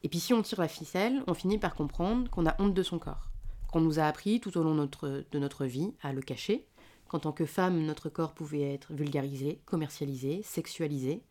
Et 0.03 0.09
puis 0.09 0.19
si 0.19 0.33
on 0.33 0.44
tire 0.44 0.61
la 0.61 0.67
ficelle, 0.67 1.23
on 1.27 1.33
finit 1.33 1.57
par 1.57 1.75
comprendre 1.75 2.29
qu'on 2.29 2.45
a 2.45 2.55
honte 2.61 2.73
de 2.73 2.83
son 2.83 2.99
corps, 2.99 3.29
qu'on 3.71 3.81
nous 3.81 3.99
a 3.99 4.03
appris 4.03 4.39
tout 4.39 4.55
au 4.57 4.63
long 4.63 4.75
de 4.75 5.39
notre 5.39 5.65
vie 5.65 5.94
à 6.03 6.13
le 6.13 6.21
cacher, 6.21 6.67
qu'en 7.07 7.19
tant 7.19 7.31
que 7.31 7.45
femme, 7.45 7.83
notre 7.83 8.09
corps 8.09 8.33
pouvait 8.33 8.73
être 8.73 8.94
vulgarisé, 8.94 9.59
commercialisé, 9.65 10.41
sexualisé. 10.44 11.23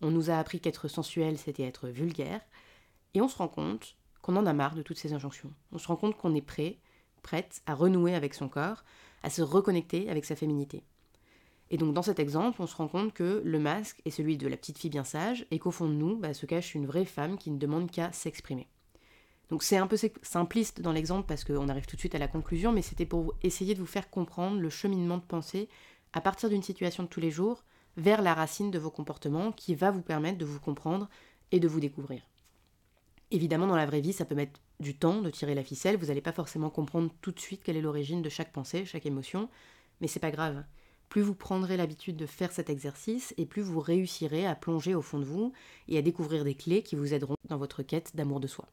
On 0.00 0.10
nous 0.10 0.30
a 0.30 0.38
appris 0.38 0.60
qu'être 0.60 0.88
sensuel, 0.88 1.36
c'était 1.38 1.64
être 1.64 1.88
vulgaire. 1.88 2.40
Et 3.12 3.20
on 3.20 3.28
se 3.28 3.36
rend 3.36 3.48
compte 3.48 3.94
qu'on 4.24 4.36
en 4.36 4.46
a 4.46 4.54
marre 4.54 4.74
de 4.74 4.80
toutes 4.80 4.96
ces 4.96 5.12
injonctions. 5.12 5.52
On 5.70 5.76
se 5.76 5.86
rend 5.86 5.96
compte 5.96 6.16
qu'on 6.16 6.34
est 6.34 6.40
prêt, 6.40 6.78
prête 7.22 7.60
à 7.66 7.74
renouer 7.74 8.14
avec 8.14 8.32
son 8.32 8.48
corps, 8.48 8.82
à 9.22 9.28
se 9.28 9.42
reconnecter 9.42 10.08
avec 10.08 10.24
sa 10.24 10.34
féminité. 10.34 10.82
Et 11.70 11.76
donc 11.76 11.92
dans 11.92 12.00
cet 12.00 12.18
exemple, 12.18 12.62
on 12.62 12.66
se 12.66 12.74
rend 12.74 12.88
compte 12.88 13.12
que 13.12 13.42
le 13.44 13.58
masque 13.58 14.00
est 14.06 14.10
celui 14.10 14.38
de 14.38 14.48
la 14.48 14.56
petite 14.56 14.78
fille 14.78 14.88
bien 14.88 15.04
sage 15.04 15.44
et 15.50 15.58
qu'au 15.58 15.70
fond 15.70 15.88
de 15.88 15.92
nous 15.92 16.16
bah, 16.16 16.32
se 16.32 16.46
cache 16.46 16.74
une 16.74 16.86
vraie 16.86 17.04
femme 17.04 17.36
qui 17.36 17.50
ne 17.50 17.58
demande 17.58 17.90
qu'à 17.90 18.12
s'exprimer. 18.12 18.66
Donc 19.50 19.62
c'est 19.62 19.76
un 19.76 19.86
peu 19.86 19.98
simpliste 20.22 20.80
dans 20.80 20.92
l'exemple 20.92 21.26
parce 21.28 21.44
qu'on 21.44 21.68
arrive 21.68 21.84
tout 21.84 21.96
de 21.96 22.00
suite 22.00 22.14
à 22.14 22.18
la 22.18 22.28
conclusion, 22.28 22.72
mais 22.72 22.80
c'était 22.80 23.04
pour 23.04 23.34
essayer 23.42 23.74
de 23.74 23.80
vous 23.80 23.86
faire 23.86 24.08
comprendre 24.08 24.58
le 24.58 24.70
cheminement 24.70 25.18
de 25.18 25.22
pensée 25.22 25.68
à 26.14 26.22
partir 26.22 26.48
d'une 26.48 26.62
situation 26.62 27.02
de 27.02 27.08
tous 27.08 27.20
les 27.20 27.30
jours 27.30 27.62
vers 27.98 28.22
la 28.22 28.32
racine 28.32 28.70
de 28.70 28.78
vos 28.78 28.90
comportements 28.90 29.52
qui 29.52 29.74
va 29.74 29.90
vous 29.90 30.02
permettre 30.02 30.38
de 30.38 30.46
vous 30.46 30.60
comprendre 30.60 31.10
et 31.52 31.60
de 31.60 31.68
vous 31.68 31.80
découvrir. 31.80 32.22
Évidemment, 33.34 33.66
dans 33.66 33.74
la 33.74 33.84
vraie 33.84 34.00
vie, 34.00 34.12
ça 34.12 34.24
peut 34.24 34.36
mettre 34.36 34.60
du 34.78 34.96
temps 34.96 35.20
de 35.20 35.28
tirer 35.28 35.56
la 35.56 35.64
ficelle, 35.64 35.96
vous 35.96 36.06
n'allez 36.06 36.20
pas 36.20 36.32
forcément 36.32 36.70
comprendre 36.70 37.10
tout 37.20 37.32
de 37.32 37.40
suite 37.40 37.64
quelle 37.64 37.76
est 37.76 37.80
l'origine 37.82 38.22
de 38.22 38.28
chaque 38.28 38.52
pensée, 38.52 38.84
chaque 38.84 39.06
émotion, 39.06 39.48
mais 40.00 40.06
c'est 40.06 40.20
pas 40.20 40.30
grave 40.30 40.64
plus 41.14 41.22
vous 41.22 41.34
prendrez 41.36 41.76
l'habitude 41.76 42.16
de 42.16 42.26
faire 42.26 42.50
cet 42.50 42.70
exercice 42.70 43.34
et 43.36 43.46
plus 43.46 43.62
vous 43.62 43.78
réussirez 43.78 44.48
à 44.48 44.56
plonger 44.56 44.96
au 44.96 45.00
fond 45.00 45.20
de 45.20 45.24
vous 45.24 45.52
et 45.86 45.96
à 45.96 46.02
découvrir 46.02 46.42
des 46.42 46.56
clés 46.56 46.82
qui 46.82 46.96
vous 46.96 47.14
aideront 47.14 47.36
dans 47.48 47.56
votre 47.56 47.84
quête 47.84 48.16
d'amour 48.16 48.40
de 48.40 48.48
soi. 48.48 48.66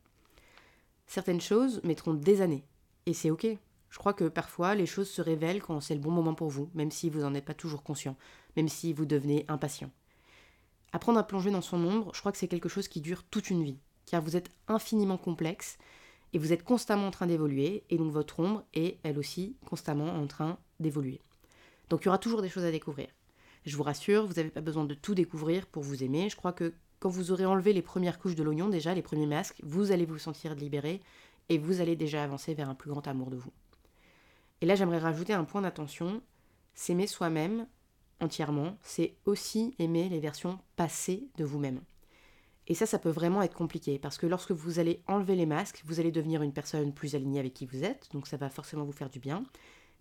Certaines 1.05 1.39
choses 1.39 1.83
mettront 1.83 2.15
des 2.15 2.41
années, 2.41 2.63
et 3.05 3.13
c'est 3.13 3.29
ok. 3.29 3.45
Je 3.89 3.97
crois 3.99 4.15
que 4.15 4.27
parfois 4.27 4.73
les 4.73 4.87
choses 4.87 5.07
se 5.07 5.21
révèlent 5.21 5.61
quand 5.61 5.81
c'est 5.81 5.93
le 5.93 6.01
bon 6.01 6.09
moment 6.09 6.33
pour 6.33 6.49
vous, 6.49 6.71
même 6.73 6.89
si 6.89 7.11
vous 7.11 7.19
n'en 7.19 7.35
êtes 7.35 7.45
pas 7.45 7.53
toujours 7.53 7.83
conscient, 7.83 8.15
même 8.55 8.69
si 8.69 8.91
vous 8.91 9.05
devenez 9.05 9.45
impatient. 9.47 9.91
Apprendre 10.93 11.19
à 11.19 11.27
plonger 11.27 11.51
dans 11.51 11.61
son 11.61 11.85
ombre, 11.85 12.11
je 12.15 12.21
crois 12.21 12.31
que 12.31 12.39
c'est 12.39 12.47
quelque 12.47 12.69
chose 12.69 12.87
qui 12.87 13.01
dure 13.01 13.23
toute 13.23 13.51
une 13.51 13.63
vie, 13.63 13.77
car 14.05 14.21
vous 14.21 14.35
êtes 14.35 14.49
infiniment 14.67 15.17
complexe 15.17 15.77
et 16.33 16.39
vous 16.39 16.53
êtes 16.53 16.63
constamment 16.63 17.07
en 17.07 17.11
train 17.11 17.27
d'évoluer, 17.27 17.83
et 17.89 17.97
donc 17.97 18.11
votre 18.11 18.39
ombre 18.39 18.63
est 18.73 18.99
elle 19.03 19.19
aussi 19.19 19.57
constamment 19.65 20.15
en 20.15 20.27
train 20.27 20.57
d'évoluer. 20.79 21.19
Donc 21.89 22.03
il 22.03 22.05
y 22.05 22.07
aura 22.09 22.17
toujours 22.17 22.41
des 22.41 22.49
choses 22.49 22.63
à 22.63 22.71
découvrir. 22.71 23.09
Je 23.65 23.75
vous 23.75 23.83
rassure, 23.83 24.25
vous 24.25 24.33
n'avez 24.33 24.49
pas 24.49 24.61
besoin 24.61 24.85
de 24.85 24.93
tout 24.93 25.13
découvrir 25.13 25.67
pour 25.67 25.83
vous 25.83 26.03
aimer. 26.03 26.29
Je 26.29 26.35
crois 26.35 26.53
que 26.53 26.73
quand 26.99 27.09
vous 27.09 27.31
aurez 27.31 27.45
enlevé 27.45 27.73
les 27.73 27.81
premières 27.81 28.17
couches 28.17 28.35
de 28.35 28.43
l'oignon, 28.43 28.69
déjà 28.69 28.93
les 28.93 29.01
premiers 29.01 29.25
masques, 29.25 29.59
vous 29.63 29.91
allez 29.91 30.05
vous 30.05 30.17
sentir 30.17 30.55
libéré 30.55 31.01
et 31.49 31.57
vous 31.57 31.81
allez 31.81 31.95
déjà 31.95 32.23
avancer 32.23 32.53
vers 32.53 32.69
un 32.69 32.75
plus 32.75 32.89
grand 32.89 33.07
amour 33.07 33.29
de 33.29 33.35
vous. 33.35 33.51
Et 34.61 34.65
là, 34.65 34.75
j'aimerais 34.75 34.99
rajouter 34.99 35.33
un 35.33 35.43
point 35.43 35.61
d'attention. 35.61 36.21
S'aimer 36.73 37.07
soi-même 37.07 37.67
entièrement, 38.19 38.77
c'est 38.83 39.15
aussi 39.25 39.75
aimer 39.79 40.07
les 40.09 40.19
versions 40.19 40.59
passées 40.75 41.27
de 41.37 41.43
vous-même. 41.43 41.81
Et 42.67 42.75
ça, 42.75 42.85
ça 42.85 42.99
peut 42.99 43.09
vraiment 43.09 43.41
être 43.41 43.55
compliqué 43.55 43.99
parce 43.99 44.17
que 44.17 44.27
lorsque 44.27 44.51
vous 44.51 44.79
allez 44.79 45.01
enlever 45.07 45.35
les 45.35 45.45
masques, 45.45 45.81
vous 45.85 45.99
allez 45.99 46.11
devenir 46.11 46.41
une 46.41 46.53
personne 46.53 46.93
plus 46.93 47.15
alignée 47.15 47.39
avec 47.39 47.53
qui 47.53 47.65
vous 47.65 47.83
êtes, 47.83 48.09
donc 48.13 48.27
ça 48.27 48.37
va 48.37 48.49
forcément 48.49 48.85
vous 48.85 48.91
faire 48.91 49.09
du 49.09 49.19
bien 49.19 49.43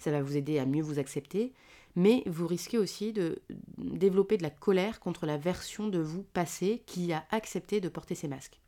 ça 0.01 0.11
va 0.11 0.23
vous 0.23 0.37
aider 0.37 0.59
à 0.59 0.67
mieux 0.67 0.83
vous 0.83 0.99
accepter, 0.99 1.53
mais 1.95 2.23
vous 2.27 2.47
risquez 2.47 2.79
aussi 2.79 3.13
de 3.13 3.41
développer 3.79 4.37
de 4.39 4.43
la 4.43 4.51
colère 4.51 4.99
contre 4.99 5.27
la 5.27 5.37
version 5.37 5.89
de 5.89 5.99
vous 5.99 6.23
passée 6.23 6.83
qui 6.87 7.13
a 7.13 7.25
accepté 7.31 7.81
de 7.81 7.89
porter 7.89 8.15
ces 8.15 8.29
masques. 8.29 8.61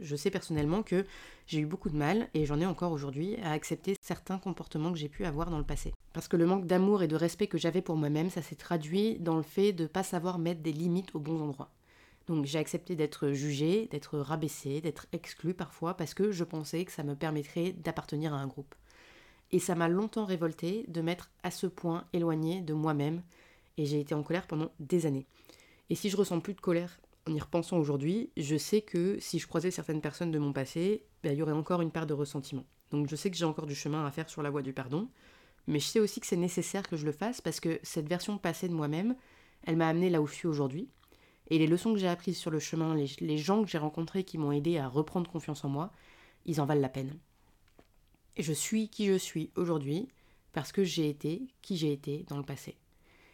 Je 0.00 0.16
sais 0.16 0.30
personnellement 0.30 0.82
que 0.82 1.04
j'ai 1.46 1.60
eu 1.60 1.66
beaucoup 1.66 1.90
de 1.90 1.96
mal, 1.96 2.28
et 2.32 2.46
j'en 2.46 2.58
ai 2.58 2.64
encore 2.64 2.92
aujourd'hui, 2.92 3.36
à 3.42 3.52
accepter 3.52 3.94
certains 4.00 4.38
comportements 4.38 4.90
que 4.90 4.98
j'ai 4.98 5.10
pu 5.10 5.26
avoir 5.26 5.50
dans 5.50 5.58
le 5.58 5.64
passé. 5.64 5.92
Parce 6.14 6.28
que 6.28 6.38
le 6.38 6.46
manque 6.46 6.66
d'amour 6.66 7.02
et 7.02 7.08
de 7.08 7.16
respect 7.16 7.46
que 7.46 7.58
j'avais 7.58 7.82
pour 7.82 7.96
moi-même, 7.96 8.30
ça 8.30 8.40
s'est 8.40 8.54
traduit 8.54 9.18
dans 9.18 9.36
le 9.36 9.42
fait 9.42 9.74
de 9.74 9.82
ne 9.82 9.88
pas 9.88 10.02
savoir 10.02 10.38
mettre 10.38 10.62
des 10.62 10.72
limites 10.72 11.14
aux 11.14 11.20
bons 11.20 11.42
endroits. 11.42 11.70
Donc 12.28 12.44
j'ai 12.44 12.58
accepté 12.58 12.96
d'être 12.96 13.32
jugée, 13.32 13.88
d'être 13.90 14.18
rabaissée, 14.18 14.80
d'être 14.80 15.06
exclue 15.12 15.54
parfois 15.54 15.94
parce 15.94 16.14
que 16.14 16.30
je 16.30 16.44
pensais 16.44 16.84
que 16.84 16.92
ça 16.92 17.02
me 17.02 17.16
permettrait 17.16 17.72
d'appartenir 17.72 18.34
à 18.34 18.38
un 18.38 18.46
groupe. 18.46 18.74
Et 19.50 19.58
ça 19.58 19.74
m'a 19.74 19.88
longtemps 19.88 20.24
révolté 20.24 20.84
de 20.88 21.00
m'être 21.02 21.30
à 21.42 21.50
ce 21.50 21.66
point 21.66 22.06
éloigné 22.12 22.62
de 22.62 22.72
moi-même, 22.72 23.22
et 23.76 23.84
j'ai 23.84 24.00
été 24.00 24.14
en 24.14 24.22
colère 24.22 24.46
pendant 24.46 24.70
des 24.80 25.04
années. 25.04 25.26
Et 25.90 25.94
si 25.94 26.08
je 26.08 26.16
ressens 26.16 26.40
plus 26.40 26.54
de 26.54 26.60
colère 26.60 27.00
en 27.28 27.34
y 27.34 27.40
repensant 27.40 27.76
aujourd'hui, 27.76 28.30
je 28.36 28.56
sais 28.56 28.80
que 28.80 29.18
si 29.20 29.38
je 29.38 29.46
croisais 29.46 29.70
certaines 29.70 30.00
personnes 30.00 30.30
de 30.30 30.38
mon 30.38 30.52
passé, 30.52 31.04
ben, 31.22 31.32
il 31.32 31.38
y 31.38 31.42
aurait 31.42 31.52
encore 31.52 31.82
une 31.82 31.90
part 31.90 32.06
de 32.06 32.14
ressentiment. 32.14 32.64
Donc 32.90 33.08
je 33.08 33.16
sais 33.16 33.30
que 33.30 33.36
j'ai 33.36 33.44
encore 33.44 33.66
du 33.66 33.74
chemin 33.74 34.06
à 34.06 34.10
faire 34.10 34.28
sur 34.28 34.42
la 34.42 34.50
voie 34.50 34.62
du 34.62 34.72
pardon, 34.72 35.08
mais 35.66 35.78
je 35.78 35.86
sais 35.86 36.00
aussi 36.00 36.20
que 36.20 36.26
c'est 36.26 36.36
nécessaire 36.36 36.88
que 36.88 36.96
je 36.96 37.04
le 37.04 37.12
fasse 37.12 37.40
parce 37.40 37.60
que 37.60 37.78
cette 37.82 38.08
version 38.08 38.38
passée 38.38 38.68
de 38.68 38.74
moi-même, 38.74 39.14
elle 39.64 39.76
m'a 39.76 39.88
amené 39.88 40.10
là 40.10 40.20
où 40.20 40.26
je 40.26 40.34
suis 40.34 40.48
aujourd'hui. 40.48 40.88
Et 41.52 41.58
les 41.58 41.66
leçons 41.66 41.92
que 41.92 41.98
j'ai 41.98 42.08
apprises 42.08 42.38
sur 42.38 42.50
le 42.50 42.58
chemin, 42.58 42.94
les, 42.94 43.36
gens 43.36 43.62
que 43.62 43.68
j'ai 43.68 43.76
rencontrés 43.76 44.24
qui 44.24 44.38
m'ont 44.38 44.52
aidé 44.52 44.78
à 44.78 44.88
reprendre 44.88 45.30
confiance 45.30 45.66
en 45.66 45.68
moi, 45.68 45.92
ils 46.46 46.62
en 46.62 46.64
valent 46.64 46.80
la 46.80 46.88
peine. 46.88 47.12
Je 48.38 48.54
suis 48.54 48.88
qui 48.88 49.04
je 49.04 49.18
suis 49.18 49.50
aujourd'hui 49.54 50.08
parce 50.54 50.72
que 50.72 50.82
j'ai 50.82 51.10
été 51.10 51.42
qui 51.60 51.76
j'ai 51.76 51.92
été 51.92 52.24
dans 52.26 52.38
le 52.38 52.42
passé. 52.42 52.78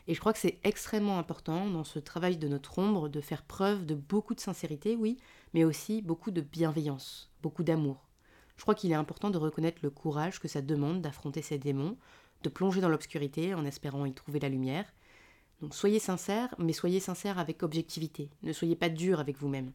Et 0.09 0.15
je 0.15 0.19
crois 0.19 0.33
que 0.33 0.41
c'est 0.41 0.59
extrêmement 0.65 1.21
important 1.21 1.71
dans 1.71 1.85
ce 1.85 2.01
travail 2.01 2.39
de 2.39 2.49
notre 2.49 2.81
ombre 2.81 3.09
de 3.09 3.21
faire 3.21 3.45
preuve 3.45 3.87
de 3.87 3.95
beaucoup 3.95 4.35
de 4.35 4.41
sincérité, 4.41 4.97
oui, 4.97 5.17
mais 5.55 5.63
aussi 5.63 6.03
beaucoup 6.03 6.33
de 6.33 6.41
bienveillance, 6.41 7.31
beaucoup 7.41 7.63
d'amour. 7.63 8.09
Je 8.57 8.63
crois 8.63 8.75
qu'il 8.75 8.91
est 8.91 8.97
important 8.97 9.31
de 9.31 9.39
reconnaître 9.39 9.79
le 9.81 9.91
courage 9.91 10.41
que 10.41 10.49
ça 10.49 10.61
demande 10.61 11.03
d'affronter 11.03 11.41
ces 11.41 11.59
démons, 11.59 11.97
de 12.43 12.49
plonger 12.49 12.81
dans 12.81 12.89
l'obscurité 12.89 13.55
en 13.55 13.65
espérant 13.65 14.07
y 14.07 14.13
trouver 14.13 14.41
la 14.41 14.49
lumière. 14.49 14.93
Donc 15.61 15.75
soyez 15.75 15.99
sincères, 15.99 16.55
mais 16.59 16.73
soyez 16.73 17.01
sincères 17.01 17.39
avec 17.39 17.63
objectivité. 17.63 18.31
Ne 18.43 18.53
soyez 18.53 18.77
pas 18.77 18.89
dur 18.89 19.21
avec 19.21 19.39
vous-même. 19.39 19.73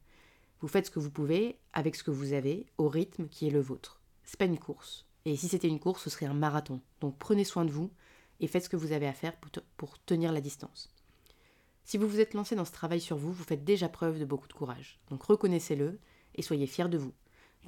Vous 0.62 0.68
faites 0.68 0.86
ce 0.86 0.92
que 0.92 1.00
vous 1.00 1.12
pouvez, 1.12 1.60
avec 1.74 1.96
ce 1.96 2.04
que 2.04 2.12
vous 2.12 2.34
avez, 2.34 2.66
au 2.78 2.88
rythme 2.88 3.28
qui 3.28 3.48
est 3.48 3.52
le 3.52 3.60
vôtre. 3.60 4.00
C'est 4.24 4.40
pas 4.40 4.46
une 4.46 4.60
course. 4.60 5.06
Et 5.26 5.36
si 5.36 5.48
c'était 5.48 5.68
une 5.68 5.80
course, 5.80 6.04
ce 6.04 6.10
serait 6.10 6.26
un 6.26 6.34
marathon. 6.34 6.82
Donc 7.02 7.18
prenez 7.18 7.44
soin 7.44 7.66
de 7.66 7.72
vous 7.72 7.92
et 8.40 8.48
faites 8.48 8.64
ce 8.64 8.70
que 8.70 8.78
vous 8.78 8.92
avez 8.94 9.08
à 9.08 9.14
faire 9.14 9.36
pour, 9.38 9.52
pour 9.78 10.04
tenir 10.06 10.32
la 10.32 10.42
distance. 10.42 10.90
Si 11.86 11.98
vous 11.98 12.08
vous 12.08 12.22
êtes 12.22 12.34
lancé 12.34 12.56
dans 12.56 12.66
ce 12.66 12.72
travail 12.72 13.02
sur 13.02 13.18
vous, 13.18 13.34
vous 13.34 13.44
faites 13.44 13.66
déjà 13.66 13.90
preuve 13.90 14.20
de 14.20 14.26
beaucoup 14.26 14.48
de 14.48 14.54
courage. 14.54 15.00
Donc 15.10 15.24
reconnaissez-le 15.24 16.00
et 16.36 16.42
soyez 16.42 16.66
fiers 16.66 16.88
de 16.88 16.98
vous. 16.98 17.14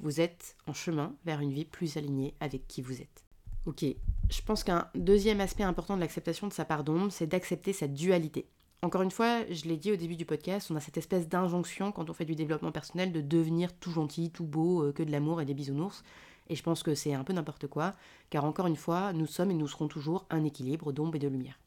Vous 0.00 0.20
êtes 0.20 0.56
en 0.66 0.72
chemin 0.72 1.14
vers 1.24 1.40
une 1.40 1.52
vie 1.52 1.64
plus 1.64 1.96
alignée 1.96 2.34
avec 2.40 2.66
qui 2.66 2.82
vous 2.82 3.00
êtes. 3.00 3.24
Ok, 3.66 3.84
je 4.30 4.42
pense 4.42 4.64
qu'un 4.64 4.88
deuxième 4.94 5.40
aspect 5.40 5.62
important 5.62 5.96
de 5.96 6.00
l'acceptation 6.00 6.46
de 6.46 6.52
sa 6.52 6.64
part 6.64 6.84
d'ombre, 6.84 7.12
c'est 7.12 7.26
d'accepter 7.26 7.72
sa 7.72 7.86
dualité. 7.86 8.48
Encore 8.82 9.02
une 9.02 9.10
fois, 9.10 9.40
je 9.50 9.64
l'ai 9.64 9.76
dit 9.76 9.92
au 9.92 9.96
début 9.96 10.16
du 10.16 10.24
podcast, 10.24 10.70
on 10.70 10.76
a 10.76 10.80
cette 10.80 10.98
espèce 10.98 11.28
d'injonction 11.28 11.92
quand 11.92 12.10
on 12.10 12.12
fait 12.12 12.24
du 12.24 12.34
développement 12.34 12.72
personnel 12.72 13.12
de 13.12 13.20
devenir 13.20 13.72
tout 13.72 13.90
gentil, 13.90 14.30
tout 14.30 14.44
beau, 14.44 14.82
euh, 14.82 14.92
que 14.92 15.02
de 15.02 15.10
l'amour 15.10 15.40
et 15.40 15.44
des 15.44 15.54
bisounours. 15.54 16.02
Et 16.48 16.56
je 16.56 16.62
pense 16.62 16.82
que 16.82 16.94
c'est 16.94 17.14
un 17.14 17.24
peu 17.24 17.32
n'importe 17.32 17.66
quoi, 17.66 17.94
car 18.30 18.44
encore 18.44 18.66
une 18.66 18.76
fois, 18.76 19.12
nous 19.12 19.26
sommes 19.26 19.50
et 19.50 19.54
nous 19.54 19.66
serons 19.66 19.88
toujours 19.88 20.26
un 20.30 20.44
équilibre 20.44 20.92
d'ombre 20.92 21.16
et 21.16 21.18
de 21.18 21.28
lumière. 21.28 21.58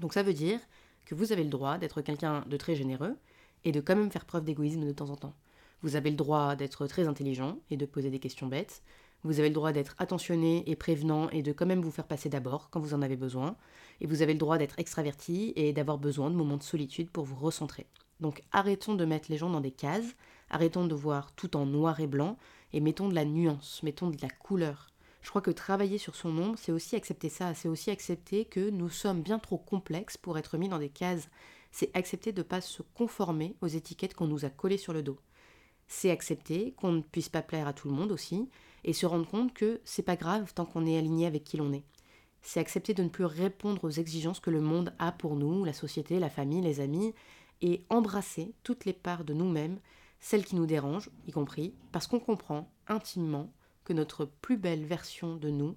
Donc 0.00 0.14
ça 0.14 0.22
veut 0.22 0.32
dire 0.32 0.58
que 1.04 1.14
vous 1.14 1.32
avez 1.32 1.44
le 1.44 1.50
droit 1.50 1.78
d'être 1.78 2.00
quelqu'un 2.00 2.44
de 2.48 2.56
très 2.56 2.74
généreux 2.74 3.16
et 3.64 3.72
de 3.72 3.80
quand 3.80 3.94
même 3.94 4.10
faire 4.10 4.24
preuve 4.24 4.44
d'égoïsme 4.44 4.84
de 4.84 4.92
temps 4.92 5.10
en 5.10 5.16
temps. 5.16 5.34
Vous 5.82 5.96
avez 5.96 6.10
le 6.10 6.16
droit 6.16 6.56
d'être 6.56 6.86
très 6.86 7.06
intelligent 7.06 7.58
et 7.70 7.76
de 7.76 7.86
poser 7.86 8.10
des 8.10 8.18
questions 8.18 8.46
bêtes. 8.46 8.82
Vous 9.24 9.38
avez 9.38 9.48
le 9.48 9.54
droit 9.54 9.72
d'être 9.72 9.94
attentionné 9.96 10.62
et 10.66 10.76
prévenant 10.76 11.30
et 11.30 11.42
de 11.42 11.52
quand 11.52 11.64
même 11.64 11.80
vous 11.80 11.90
faire 11.90 12.06
passer 12.06 12.28
d'abord 12.28 12.68
quand 12.68 12.80
vous 12.80 12.92
en 12.92 13.00
avez 13.00 13.16
besoin. 13.16 13.56
Et 14.02 14.06
vous 14.06 14.20
avez 14.20 14.34
le 14.34 14.38
droit 14.38 14.58
d'être 14.58 14.78
extraverti 14.78 15.54
et 15.56 15.72
d'avoir 15.72 15.96
besoin 15.96 16.30
de 16.30 16.36
moments 16.36 16.58
de 16.58 16.62
solitude 16.62 17.10
pour 17.10 17.24
vous 17.24 17.36
recentrer. 17.36 17.86
Donc 18.20 18.42
arrêtons 18.52 18.94
de 18.94 19.04
mettre 19.06 19.30
les 19.30 19.38
gens 19.38 19.48
dans 19.48 19.62
des 19.62 19.70
cases, 19.70 20.14
arrêtons 20.50 20.86
de 20.86 20.94
voir 20.94 21.32
tout 21.32 21.56
en 21.56 21.64
noir 21.64 22.00
et 22.00 22.06
blanc 22.06 22.36
et 22.74 22.80
mettons 22.80 23.08
de 23.08 23.14
la 23.14 23.24
nuance, 23.24 23.82
mettons 23.82 24.10
de 24.10 24.20
la 24.20 24.28
couleur. 24.28 24.90
Je 25.22 25.30
crois 25.30 25.40
que 25.40 25.50
travailler 25.50 25.96
sur 25.96 26.16
son 26.16 26.36
ombre, 26.36 26.58
c'est 26.58 26.72
aussi 26.72 26.94
accepter 26.94 27.30
ça, 27.30 27.54
c'est 27.54 27.68
aussi 27.68 27.90
accepter 27.90 28.44
que 28.44 28.68
nous 28.68 28.90
sommes 28.90 29.22
bien 29.22 29.38
trop 29.38 29.56
complexes 29.56 30.18
pour 30.18 30.36
être 30.36 30.58
mis 30.58 30.68
dans 30.68 30.78
des 30.78 30.90
cases. 30.90 31.30
C'est 31.72 31.90
accepter 31.96 32.32
de 32.32 32.42
ne 32.42 32.46
pas 32.46 32.60
se 32.60 32.82
conformer 32.82 33.56
aux 33.62 33.68
étiquettes 33.68 34.12
qu'on 34.12 34.26
nous 34.26 34.44
a 34.44 34.50
collées 34.50 34.76
sur 34.76 34.92
le 34.92 35.02
dos 35.02 35.18
c'est 35.86 36.10
accepter 36.10 36.72
qu'on 36.72 36.92
ne 36.92 37.02
puisse 37.02 37.28
pas 37.28 37.42
plaire 37.42 37.68
à 37.68 37.72
tout 37.72 37.88
le 37.88 37.94
monde 37.94 38.12
aussi, 38.12 38.48
et 38.84 38.92
se 38.92 39.06
rendre 39.06 39.26
compte 39.26 39.52
que 39.52 39.80
c'est 39.84 40.02
pas 40.02 40.16
grave 40.16 40.52
tant 40.54 40.64
qu'on 40.64 40.86
est 40.86 40.98
aligné 40.98 41.26
avec 41.26 41.44
qui 41.44 41.56
l'on 41.56 41.72
est. 41.72 41.84
C'est 42.42 42.60
accepter 42.60 42.92
de 42.94 43.02
ne 43.02 43.08
plus 43.08 43.24
répondre 43.24 43.84
aux 43.84 43.90
exigences 43.90 44.40
que 44.40 44.50
le 44.50 44.60
monde 44.60 44.94
a 44.98 45.12
pour 45.12 45.36
nous, 45.36 45.64
la 45.64 45.72
société, 45.72 46.18
la 46.18 46.28
famille, 46.28 46.60
les 46.60 46.80
amis, 46.80 47.14
et 47.62 47.84
embrasser 47.88 48.54
toutes 48.62 48.84
les 48.84 48.92
parts 48.92 49.24
de 49.24 49.32
nous-mêmes, 49.32 49.78
celles 50.20 50.44
qui 50.44 50.56
nous 50.56 50.66
dérangent, 50.66 51.10
y 51.26 51.32
compris, 51.32 51.74
parce 51.92 52.06
qu'on 52.06 52.20
comprend 52.20 52.70
intimement 52.88 53.50
que 53.84 53.92
notre 53.92 54.26
plus 54.26 54.58
belle 54.58 54.84
version 54.84 55.36
de 55.36 55.50
nous, 55.50 55.76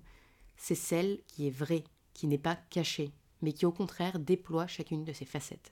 c'est 0.57 0.75
celle 0.75 1.19
qui 1.27 1.47
est 1.47 1.51
vraie, 1.51 1.83
qui 2.13 2.27
n'est 2.27 2.37
pas 2.37 2.57
cachée, 2.69 3.11
mais 3.41 3.53
qui 3.53 3.65
au 3.65 3.71
contraire 3.71 4.19
déploie 4.19 4.67
chacune 4.67 5.05
de 5.05 5.13
ses 5.13 5.25
facettes. 5.25 5.71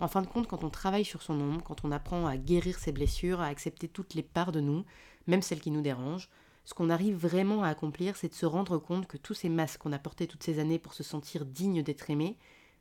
En 0.00 0.08
fin 0.08 0.22
de 0.22 0.26
compte, 0.26 0.48
quand 0.48 0.64
on 0.64 0.70
travaille 0.70 1.04
sur 1.04 1.22
son 1.22 1.40
ombre, 1.40 1.62
quand 1.62 1.84
on 1.84 1.92
apprend 1.92 2.26
à 2.26 2.36
guérir 2.36 2.78
ses 2.78 2.92
blessures, 2.92 3.40
à 3.40 3.46
accepter 3.46 3.88
toutes 3.88 4.14
les 4.14 4.22
parts 4.22 4.52
de 4.52 4.60
nous, 4.60 4.84
même 5.26 5.42
celles 5.42 5.60
qui 5.60 5.70
nous 5.70 5.82
dérangent, 5.82 6.28
ce 6.64 6.72
qu'on 6.72 6.90
arrive 6.90 7.16
vraiment 7.16 7.62
à 7.62 7.68
accomplir, 7.68 8.16
c'est 8.16 8.28
de 8.28 8.34
se 8.34 8.46
rendre 8.46 8.78
compte 8.78 9.06
que 9.06 9.18
tous 9.18 9.34
ces 9.34 9.50
masques 9.50 9.80
qu'on 9.80 9.92
a 9.92 9.98
portés 9.98 10.26
toutes 10.26 10.42
ces 10.42 10.58
années 10.58 10.78
pour 10.78 10.94
se 10.94 11.02
sentir 11.02 11.44
digne 11.44 11.82
d'être 11.82 12.08
aimé, 12.08 12.38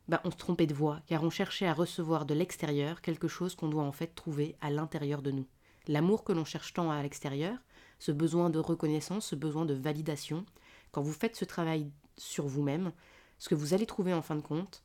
bah 0.08 0.22
on 0.24 0.32
se 0.32 0.38
trompait 0.38 0.68
de 0.68 0.74
voix, 0.74 1.02
car 1.08 1.24
on 1.24 1.30
cherchait 1.30 1.68
à 1.68 1.74
recevoir 1.74 2.26
de 2.26 2.34
l'extérieur 2.34 3.02
quelque 3.02 3.28
chose 3.28 3.56
qu'on 3.56 3.68
doit 3.68 3.84
en 3.84 3.92
fait 3.92 4.16
trouver 4.16 4.56
à 4.62 4.70
l'intérieur 4.70 5.22
de 5.22 5.32
nous. 5.32 5.48
L'amour 5.88 6.24
que 6.24 6.32
l'on 6.32 6.46
cherche 6.46 6.74
tant 6.74 6.92
à 6.92 7.02
l'extérieur, 7.02 7.58
ce 8.00 8.12
besoin 8.12 8.50
de 8.50 8.60
reconnaissance, 8.60 9.28
ce 9.28 9.36
besoin 9.36 9.66
de 9.66 9.74
validation, 9.74 10.46
quand 10.92 11.02
vous 11.02 11.14
faites 11.14 11.36
ce 11.36 11.46
travail 11.46 11.92
sur 12.18 12.48
vous-même, 12.48 12.92
ce 13.40 13.50
que 13.50 13.56
vous 13.56 13.74
allez 13.74 13.86
trouver 13.86 14.14
en 14.14 14.22
fin 14.22 14.36
de 14.36 14.42
compte, 14.42 14.84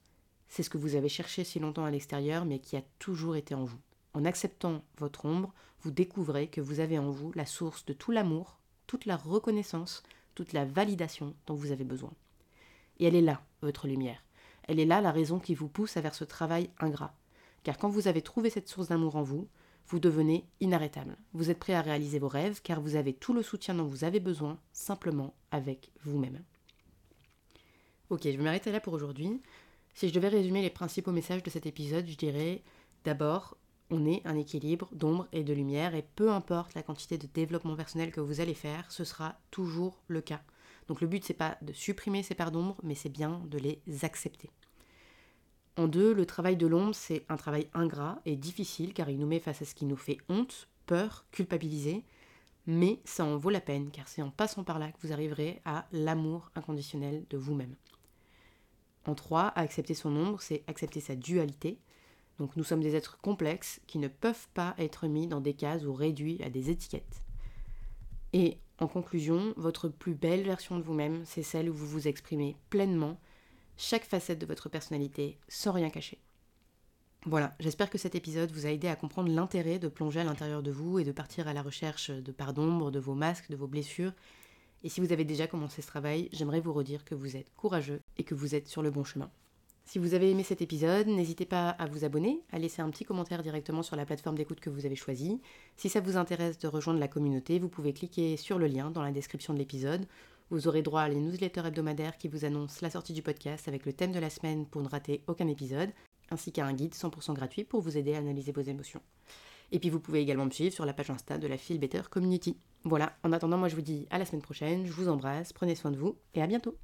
c'est 0.49 0.62
ce 0.62 0.71
que 0.71 0.79
vous 0.79 0.97
avez 0.97 1.09
cherché 1.09 1.45
si 1.45 1.61
longtemps 1.61 1.85
à 1.85 1.91
l'extérieur, 1.91 2.45
mais 2.45 2.59
qui 2.59 2.77
a 2.77 2.83
toujours 2.99 3.37
été 3.37 3.55
en 3.55 3.65
vous. 3.65 3.79
En 4.15 4.25
acceptant 4.25 4.83
votre 4.97 5.25
ombre, 5.25 5.53
vous 5.81 5.91
découvrez 5.91 6.49
que 6.49 6.61
vous 6.61 6.81
avez 6.81 6.99
en 6.99 7.11
vous 7.11 7.33
la 7.33 7.47
source 7.47 7.85
de 7.85 7.93
tout 7.93 8.11
l'amour, 8.11 8.59
toute 8.87 9.07
la 9.07 9.17
reconnaissance, 9.17 10.03
toute 10.35 10.53
la 10.53 10.65
validation 10.65 11.35
dont 11.47 11.55
vous 11.55 11.73
avez 11.73 11.85
besoin. 11.85 12.12
Et 12.99 13.07
elle 13.07 13.15
est 13.15 13.23
là, 13.23 13.43
votre 13.62 13.87
lumière. 13.87 14.25
Elle 14.65 14.81
est 14.81 14.87
là 14.87 15.00
la 15.00 15.12
raison 15.12 15.38
qui 15.38 15.55
vous 15.55 15.69
pousse 15.69 15.97
à 15.97 16.00
vers 16.00 16.15
ce 16.15 16.25
travail 16.25 16.71
ingrat. 16.79 17.15
Car 17.62 17.79
quand 17.79 17.88
vous 17.88 18.09
avez 18.09 18.23
trouvé 18.23 18.50
cette 18.50 18.69
source 18.69 18.88
d'amour 18.88 19.17
en 19.17 19.23
vous, 19.23 19.49
vous 19.88 19.99
devenez 19.99 20.45
inarrêtable. 20.61 21.17
Vous 21.33 21.50
êtes 21.50 21.59
prêt 21.59 21.75
à 21.75 21.83
réaliser 21.83 22.19
vos 22.19 22.29
rêves 22.29 22.61
car 22.62 22.81
vous 22.81 22.97
avez 22.97 23.15
tout 23.15 23.33
le 23.33 23.43
soutien 23.43 23.75
dont 23.75 23.87
vous 23.87 24.05
avez 24.05 24.21
besoin 24.21 24.59
simplement 24.73 25.35
avec 25.50 25.91
vous-même. 26.05 26.43
Ok, 28.11 28.23
je 28.25 28.31
vais 28.31 28.43
m'arrêter 28.43 28.73
là 28.73 28.81
pour 28.81 28.95
aujourd'hui. 28.95 29.43
Si 29.95 30.09
je 30.09 30.15
devais 30.15 30.29
résumer 30.29 30.62
les 30.62 30.71
principaux 30.71 31.12
messages 31.12 31.43
de 31.43 31.50
cet 31.50 31.67
épisode, 31.67 32.07
je 32.07 32.17
dirais 32.17 32.62
d'abord, 33.05 33.57
on 33.90 34.07
est 34.07 34.23
un 34.26 34.37
équilibre 34.37 34.88
d'ombre 34.92 35.26
et 35.33 35.45
de 35.45 35.52
lumière 35.52 35.95
et 35.95 36.07
peu 36.14 36.30
importe 36.30 36.75
la 36.75 36.83
quantité 36.83 37.18
de 37.18 37.26
développement 37.26 37.76
personnel 37.76 38.12
que 38.12 38.21
vous 38.21 38.40
allez 38.40 38.54
faire, 38.54 38.90
ce 38.90 39.04
sera 39.04 39.38
toujours 39.50 40.02
le 40.09 40.21
cas. 40.21 40.42
Donc 40.88 41.00
le 41.00 41.07
but 41.07 41.25
c'est 41.25 41.35
pas 41.35 41.57
de 41.62 41.73
supprimer 41.73 42.23
ces 42.23 42.35
parts 42.35 42.50
d'ombre, 42.50 42.76
mais 42.83 42.95
c'est 42.95 43.09
bien 43.09 43.42
de 43.47 43.59
les 43.59 43.80
accepter. 44.02 44.50
En 45.76 45.87
deux, 45.87 46.12
le 46.12 46.26
travail 46.26 46.57
de 46.57 46.66
l'ombre, 46.66 46.95
c'est 46.95 47.25
un 47.28 47.37
travail 47.37 47.68
ingrat 47.73 48.21
et 48.26 48.35
difficile 48.35 48.92
car 48.92 49.09
il 49.11 49.18
nous 49.18 49.28
met 49.28 49.38
face 49.38 49.62
à 49.62 49.64
ce 49.64 49.76
qui 49.76 49.85
nous 49.85 49.97
fait 49.97 50.18
honte, 50.28 50.68
peur, 50.87 51.25
culpabiliser, 51.30 52.04
mais 52.66 53.00
ça 53.04 53.25
en 53.25 53.37
vaut 53.37 53.50
la 53.50 53.61
peine 53.61 53.90
car 53.90 54.09
c'est 54.09 54.21
en 54.21 54.30
passant 54.30 54.64
par 54.64 54.78
là 54.78 54.90
que 54.90 54.99
vous 55.07 55.12
arriverez 55.12 55.62
à 55.64 55.87
l'amour 55.92 56.50
inconditionnel 56.57 57.25
de 57.30 57.38
vous-même. 57.38 57.76
En 59.07 59.14
trois, 59.14 59.52
accepter 59.57 59.95
son 59.95 60.14
ombre, 60.16 60.42
c'est 60.42 60.64
accepter 60.66 61.00
sa 61.00 61.14
dualité. 61.14 61.78
Donc 62.38 62.57
nous 62.57 62.64
sommes 62.64 62.83
des 62.83 62.95
êtres 62.95 63.18
complexes 63.21 63.80
qui 63.87 63.99
ne 63.99 64.09
peuvent 64.09 64.49
pas 64.54 64.75
être 64.78 65.07
mis 65.07 65.26
dans 65.26 65.40
des 65.40 65.54
cases 65.54 65.85
ou 65.85 65.92
réduits 65.92 66.40
à 66.42 66.50
des 66.50 66.71
étiquettes. 66.71 67.23
Et 68.33 68.59
en 68.78 68.87
conclusion, 68.87 69.54
votre 69.57 69.88
plus 69.88 70.14
belle 70.14 70.42
version 70.42 70.78
de 70.78 70.83
vous-même, 70.83 71.25
c'est 71.25 71.42
celle 71.42 71.68
où 71.68 71.75
vous 71.75 71.87
vous 71.87 72.09
exprimez 72.09 72.57
pleinement 72.71 73.18
chaque 73.76 74.04
facette 74.04 74.38
de 74.38 74.47
votre 74.47 74.68
personnalité 74.68 75.38
sans 75.49 75.73
rien 75.73 75.90
cacher. 75.90 76.18
Voilà, 77.26 77.57
j'espère 77.59 77.90
que 77.90 77.99
cet 77.99 78.14
épisode 78.14 78.52
vous 78.52 78.66
a 78.66 78.71
aidé 78.71 78.87
à 78.87 78.97
comprendre 78.97 79.30
l'intérêt 79.30 79.80
de 79.80 79.88
plonger 79.88 80.21
à 80.21 80.25
l'intérieur 80.25 80.62
de 80.62 80.71
vous 80.71 81.00
et 81.00 81.04
de 81.04 81.12
partir 81.12 81.49
à 81.49 81.52
la 81.52 81.62
recherche 81.62 82.11
de 82.11 82.33
parts 82.33 82.54
d'ombre, 82.54 82.92
de 82.92 83.00
vos 83.00 83.14
masques, 83.14 83.50
de 83.50 83.57
vos 83.57 83.66
blessures 83.66 84.12
et 84.85 84.88
si 84.88 85.00
vous 85.00 85.12
avez 85.12 85.25
déjà 85.25 85.47
commencé 85.47 85.83
ce 85.83 85.87
travail, 85.88 86.28
j'aimerais 86.33 86.61
vous 86.61 86.73
redire 86.73 87.04
que 87.04 87.14
vous 87.14 87.37
êtes 87.37 87.52
courageux 87.54 88.00
et 88.16 88.25
que 88.25 88.35
vous 88.35 88.54
êtes 88.54 88.68
sur 88.68 88.83
le 88.83 88.90
bon 88.90 89.04
chemin. 89.04 89.30
Si 89.88 89.99
vous 89.99 90.12
avez 90.12 90.30
aimé 90.30 90.42
cet 90.42 90.61
épisode, 90.61 91.07
n'hésitez 91.07 91.47
pas 91.47 91.71
à 91.71 91.87
vous 91.87 92.04
abonner, 92.04 92.42
à 92.52 92.59
laisser 92.59 92.83
un 92.83 92.90
petit 92.90 93.04
commentaire 93.04 93.42
directement 93.42 93.83
sur 93.83 93.97
la 93.97 94.04
plateforme 94.04 94.37
d'écoute 94.37 94.61
que 94.61 94.68
vous 94.68 94.85
avez 94.85 94.97
choisie. 94.97 95.40
Si 95.76 95.88
ça 95.88 96.02
vous 96.02 96.18
intéresse 96.18 96.59
de 96.59 96.68
rejoindre 96.68 97.00
la 97.00 97.09
communauté, 97.09 97.59
vous 97.59 97.71
pouvez 97.71 97.95
cliquer 97.95 98.37
sur 98.37 98.59
le 98.59 98.66
lien 98.66 98.90
dans 98.90 99.00
la 99.00 99.12
description 99.12 99.54
de 99.54 99.59
l'épisode. 99.59 100.04
Vous 100.50 100.68
aurez 100.68 100.83
droit 100.83 101.00
à 101.00 101.09
les 101.09 101.18
newsletters 101.18 101.66
hebdomadaires 101.66 102.18
qui 102.18 102.28
vous 102.28 102.45
annoncent 102.45 102.80
la 102.83 102.90
sortie 102.90 103.14
du 103.14 103.23
podcast 103.23 103.66
avec 103.66 103.87
le 103.87 103.95
thème 103.95 104.12
de 104.12 104.18
la 104.18 104.28
semaine 104.28 104.66
pour 104.66 104.83
ne 104.83 104.88
rater 104.88 105.23
aucun 105.26 105.49
épisode, 105.49 105.88
ainsi 106.30 106.52
qu'à 106.52 106.66
un 106.66 106.75
guide 106.75 106.92
100% 106.92 107.33
gratuit 107.33 107.64
pour 107.64 107.80
vous 107.80 107.97
aider 107.97 108.14
à 108.14 108.18
analyser 108.18 108.52
vos 108.52 108.61
émotions. 108.61 109.00
Et 109.73 109.78
puis 109.78 109.88
vous 109.88 110.00
pouvez 110.00 110.21
également 110.21 110.45
me 110.45 110.50
suivre 110.50 110.75
sur 110.75 110.85
la 110.85 110.92
page 110.92 111.09
Insta 111.09 111.38
de 111.38 111.47
la 111.47 111.57
Feel 111.57 111.78
Better 111.78 112.02
Community. 112.11 112.59
Voilà, 112.85 113.16
en 113.25 113.33
attendant, 113.33 113.57
moi 113.57 113.68
je 113.68 113.75
vous 113.75 113.80
dis 113.80 114.07
à 114.11 114.18
la 114.18 114.26
semaine 114.26 114.42
prochaine, 114.42 114.85
je 114.85 114.92
vous 114.92 115.09
embrasse, 115.09 115.54
prenez 115.54 115.75
soin 115.75 115.90
de 115.90 115.97
vous 115.97 116.18
et 116.35 116.42
à 116.42 116.47
bientôt 116.47 116.76